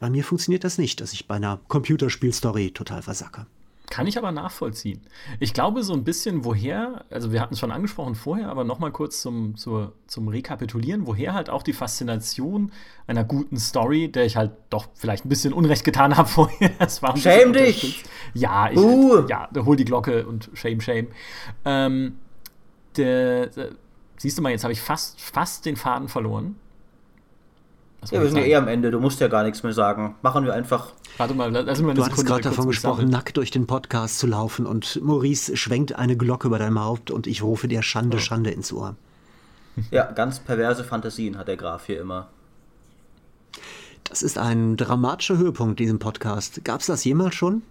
[0.00, 3.46] bei mir funktioniert das nicht, dass ich bei einer Computerspielstory total versacke.
[3.90, 5.00] Kann ich aber nachvollziehen.
[5.40, 8.92] Ich glaube so ein bisschen, woher, also wir hatten es schon angesprochen vorher, aber nochmal
[8.92, 12.70] kurz zum, zur, zum Rekapitulieren, woher halt auch die Faszination
[13.06, 16.70] einer guten Story, der ich halt doch vielleicht ein bisschen Unrecht getan habe vorher.
[16.78, 18.04] Das war shame dich!
[18.34, 19.26] Ja, ich, uh.
[19.26, 21.08] ja, hol die Glocke und shame, shame.
[21.64, 22.18] Ähm,
[22.96, 23.70] der, der,
[24.18, 26.56] siehst du mal, jetzt habe ich fast, fast den Faden verloren.
[28.10, 30.14] Ja, wir sind ja eh am Ende, du musst ja gar nichts mehr sagen.
[30.22, 30.92] Machen wir einfach.
[31.16, 34.66] Warte mal, lass mal Du hattest gerade davon gesprochen, nackt durch den Podcast zu laufen
[34.66, 38.20] und Maurice schwenkt eine Glocke über deinem Haupt und ich rufe dir Schande, oh.
[38.20, 38.96] Schande ins Ohr.
[39.92, 42.30] Ja, ganz perverse Fantasien hat der Graf hier immer.
[44.02, 46.64] Das ist ein dramatischer Höhepunkt, diesem Podcast.
[46.64, 47.62] Gab es das jemals schon?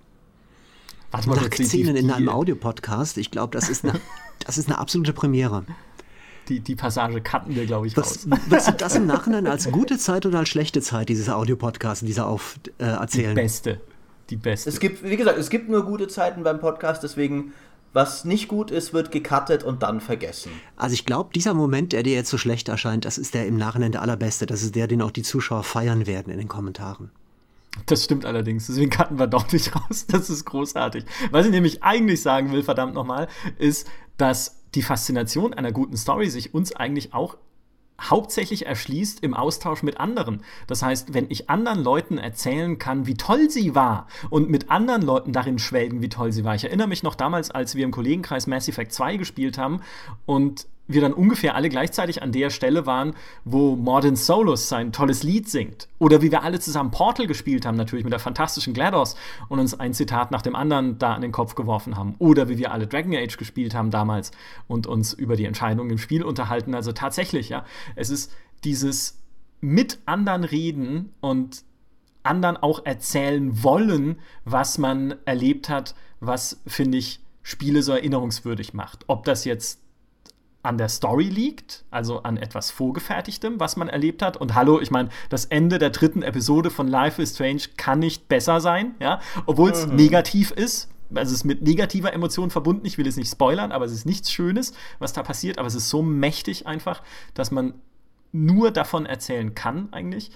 [1.11, 3.17] Warte mal, Nacktszenen in einem Audiopodcast.
[3.17, 3.99] Ich glaube, das, ist eine,
[4.45, 5.65] das ist eine absolute Premiere
[6.50, 8.66] die, die Passage cutten wir, glaube ich, was, raus.
[8.68, 12.60] Du das im Nachhinein als gute Zeit oder als schlechte Zeit, dieses Audiopodcast, dieser auf
[12.78, 13.36] äh, erzählen?
[13.36, 13.82] Die beste.
[14.30, 14.70] Die beste.
[14.70, 17.54] Es gibt, wie gesagt, es gibt nur gute Zeiten beim Podcast, deswegen
[17.93, 20.52] was nicht gut ist, wird gecuttet und dann vergessen.
[20.76, 23.58] Also ich glaube, dieser Moment, der dir jetzt so schlecht erscheint, das ist der im
[23.58, 24.45] Nachhinein der allerbeste.
[24.45, 27.12] Das ist der, den auch die Zuschauer feiern werden in den Kommentaren.
[27.86, 28.68] Das stimmt allerdings.
[28.68, 30.06] Deswegen cutten wir doch nicht raus.
[30.08, 31.06] Das ist großartig.
[31.32, 33.28] Was ich nämlich eigentlich sagen will, verdammt nochmal,
[33.58, 33.88] ist,
[34.18, 37.38] dass die Faszination einer guten Story sich uns eigentlich auch
[37.99, 40.43] hauptsächlich erschließt im Austausch mit anderen.
[40.68, 45.01] Das heißt, wenn ich anderen Leuten erzählen kann, wie toll sie war und mit anderen
[45.01, 46.55] Leuten darin schwelgen, wie toll sie war.
[46.55, 49.82] Ich erinnere mich noch damals, als wir im Kollegenkreis Mass Effect 2 gespielt haben
[50.26, 53.14] und wir dann ungefähr alle gleichzeitig an der Stelle waren,
[53.44, 55.88] wo Mordin Solus sein tolles Lied singt.
[56.00, 59.16] Oder wie wir alle zusammen Portal gespielt haben, natürlich mit der fantastischen GLaDOS
[59.50, 62.16] und uns ein Zitat nach dem anderen da an den Kopf geworfen haben.
[62.20, 64.32] Oder wie wir alle Dragon Age gespielt haben damals
[64.68, 66.74] und uns über die Entscheidungen im Spiel unterhalten.
[66.74, 67.66] Also tatsächlich, ja,
[67.96, 68.32] es ist
[68.64, 69.22] dieses
[69.60, 71.64] mit anderen reden und
[72.24, 79.06] anderen auch erzählen wollen, was man erlebt hat, was, finde ich, Spiele so erinnerungswürdig macht.
[79.08, 79.80] Ob das jetzt
[80.68, 84.36] an der Story liegt, also an etwas Vorgefertigtem, was man erlebt hat.
[84.36, 88.28] Und hallo, ich meine, das Ende der dritten Episode von Life is Strange kann nicht
[88.28, 89.95] besser sein, ja, obwohl es mhm.
[89.95, 90.89] negativ ist.
[91.15, 92.86] Also es ist mit negativer Emotion verbunden.
[92.86, 95.57] Ich will es nicht spoilern, aber es ist nichts Schönes, was da passiert.
[95.57, 97.01] Aber es ist so mächtig einfach,
[97.34, 97.76] dass man
[98.34, 100.32] nur davon erzählen kann eigentlich.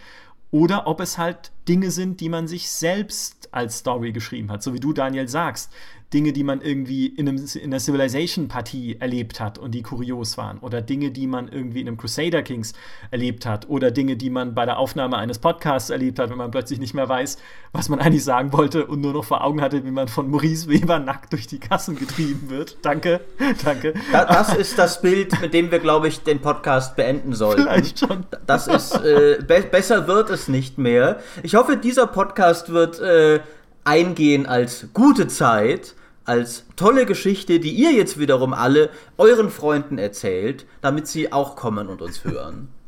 [0.49, 4.63] Oder ob es halt Dinge sind, die man sich selbst als Story geschrieben hat.
[4.63, 5.73] So wie du, Daniel, sagst.
[6.13, 10.59] Dinge, die man irgendwie in, einem, in einer Civilization-Partie erlebt hat und die kurios waren.
[10.59, 12.73] Oder Dinge, die man irgendwie in einem Crusader Kings
[13.11, 13.69] erlebt hat.
[13.69, 16.93] Oder Dinge, die man bei der Aufnahme eines Podcasts erlebt hat, wenn man plötzlich nicht
[16.93, 17.37] mehr weiß,
[17.71, 20.67] was man eigentlich sagen wollte und nur noch vor Augen hatte, wie man von Maurice
[20.67, 22.77] Weber nackt durch die Kassen getrieben wird.
[22.81, 23.21] Danke,
[23.63, 23.93] danke.
[24.11, 27.63] Das ist das Bild, mit dem wir, glaube ich, den Podcast beenden sollen.
[27.63, 28.25] Vielleicht schon.
[28.45, 31.21] Das ist, äh, be besser wird es nicht mehr.
[31.43, 33.39] Ich hoffe, dieser Podcast wird äh,
[33.85, 35.95] eingehen als gute Zeit
[36.31, 41.89] als tolle Geschichte, die ihr jetzt wiederum alle euren Freunden erzählt, damit sie auch kommen
[41.89, 42.69] und uns hören.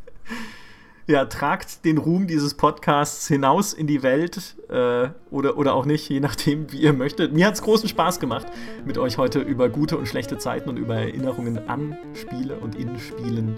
[1.06, 6.08] Ja, tragt den Ruhm dieses Podcasts hinaus in die Welt äh, oder, oder auch nicht,
[6.08, 7.34] je nachdem, wie ihr möchtet.
[7.34, 8.48] Mir hat es großen Spaß gemacht,
[8.86, 12.98] mit euch heute über gute und schlechte Zeiten und über Erinnerungen an Spiele und in
[13.00, 13.58] Spielen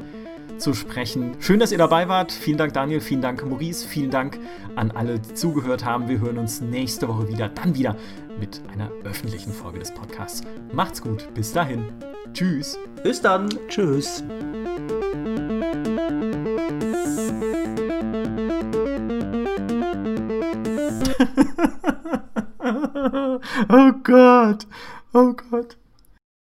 [0.58, 1.36] zu sprechen.
[1.40, 2.32] Schön, dass ihr dabei wart.
[2.32, 3.02] Vielen Dank, Daniel.
[3.02, 3.88] Vielen Dank, Maurice.
[3.88, 4.40] Vielen Dank
[4.76, 6.08] an alle, die zugehört haben.
[6.08, 7.96] Wir hören uns nächste Woche wieder, dann wieder
[8.40, 10.42] mit einer öffentlichen Folge des Podcasts.
[10.74, 11.34] Macht's gut.
[11.34, 11.86] Bis dahin.
[12.34, 12.78] Tschüss.
[13.04, 13.50] Bis dann.
[13.68, 14.24] Tschüss.
[23.70, 24.68] oh Gott.
[25.14, 25.78] Oh Gott.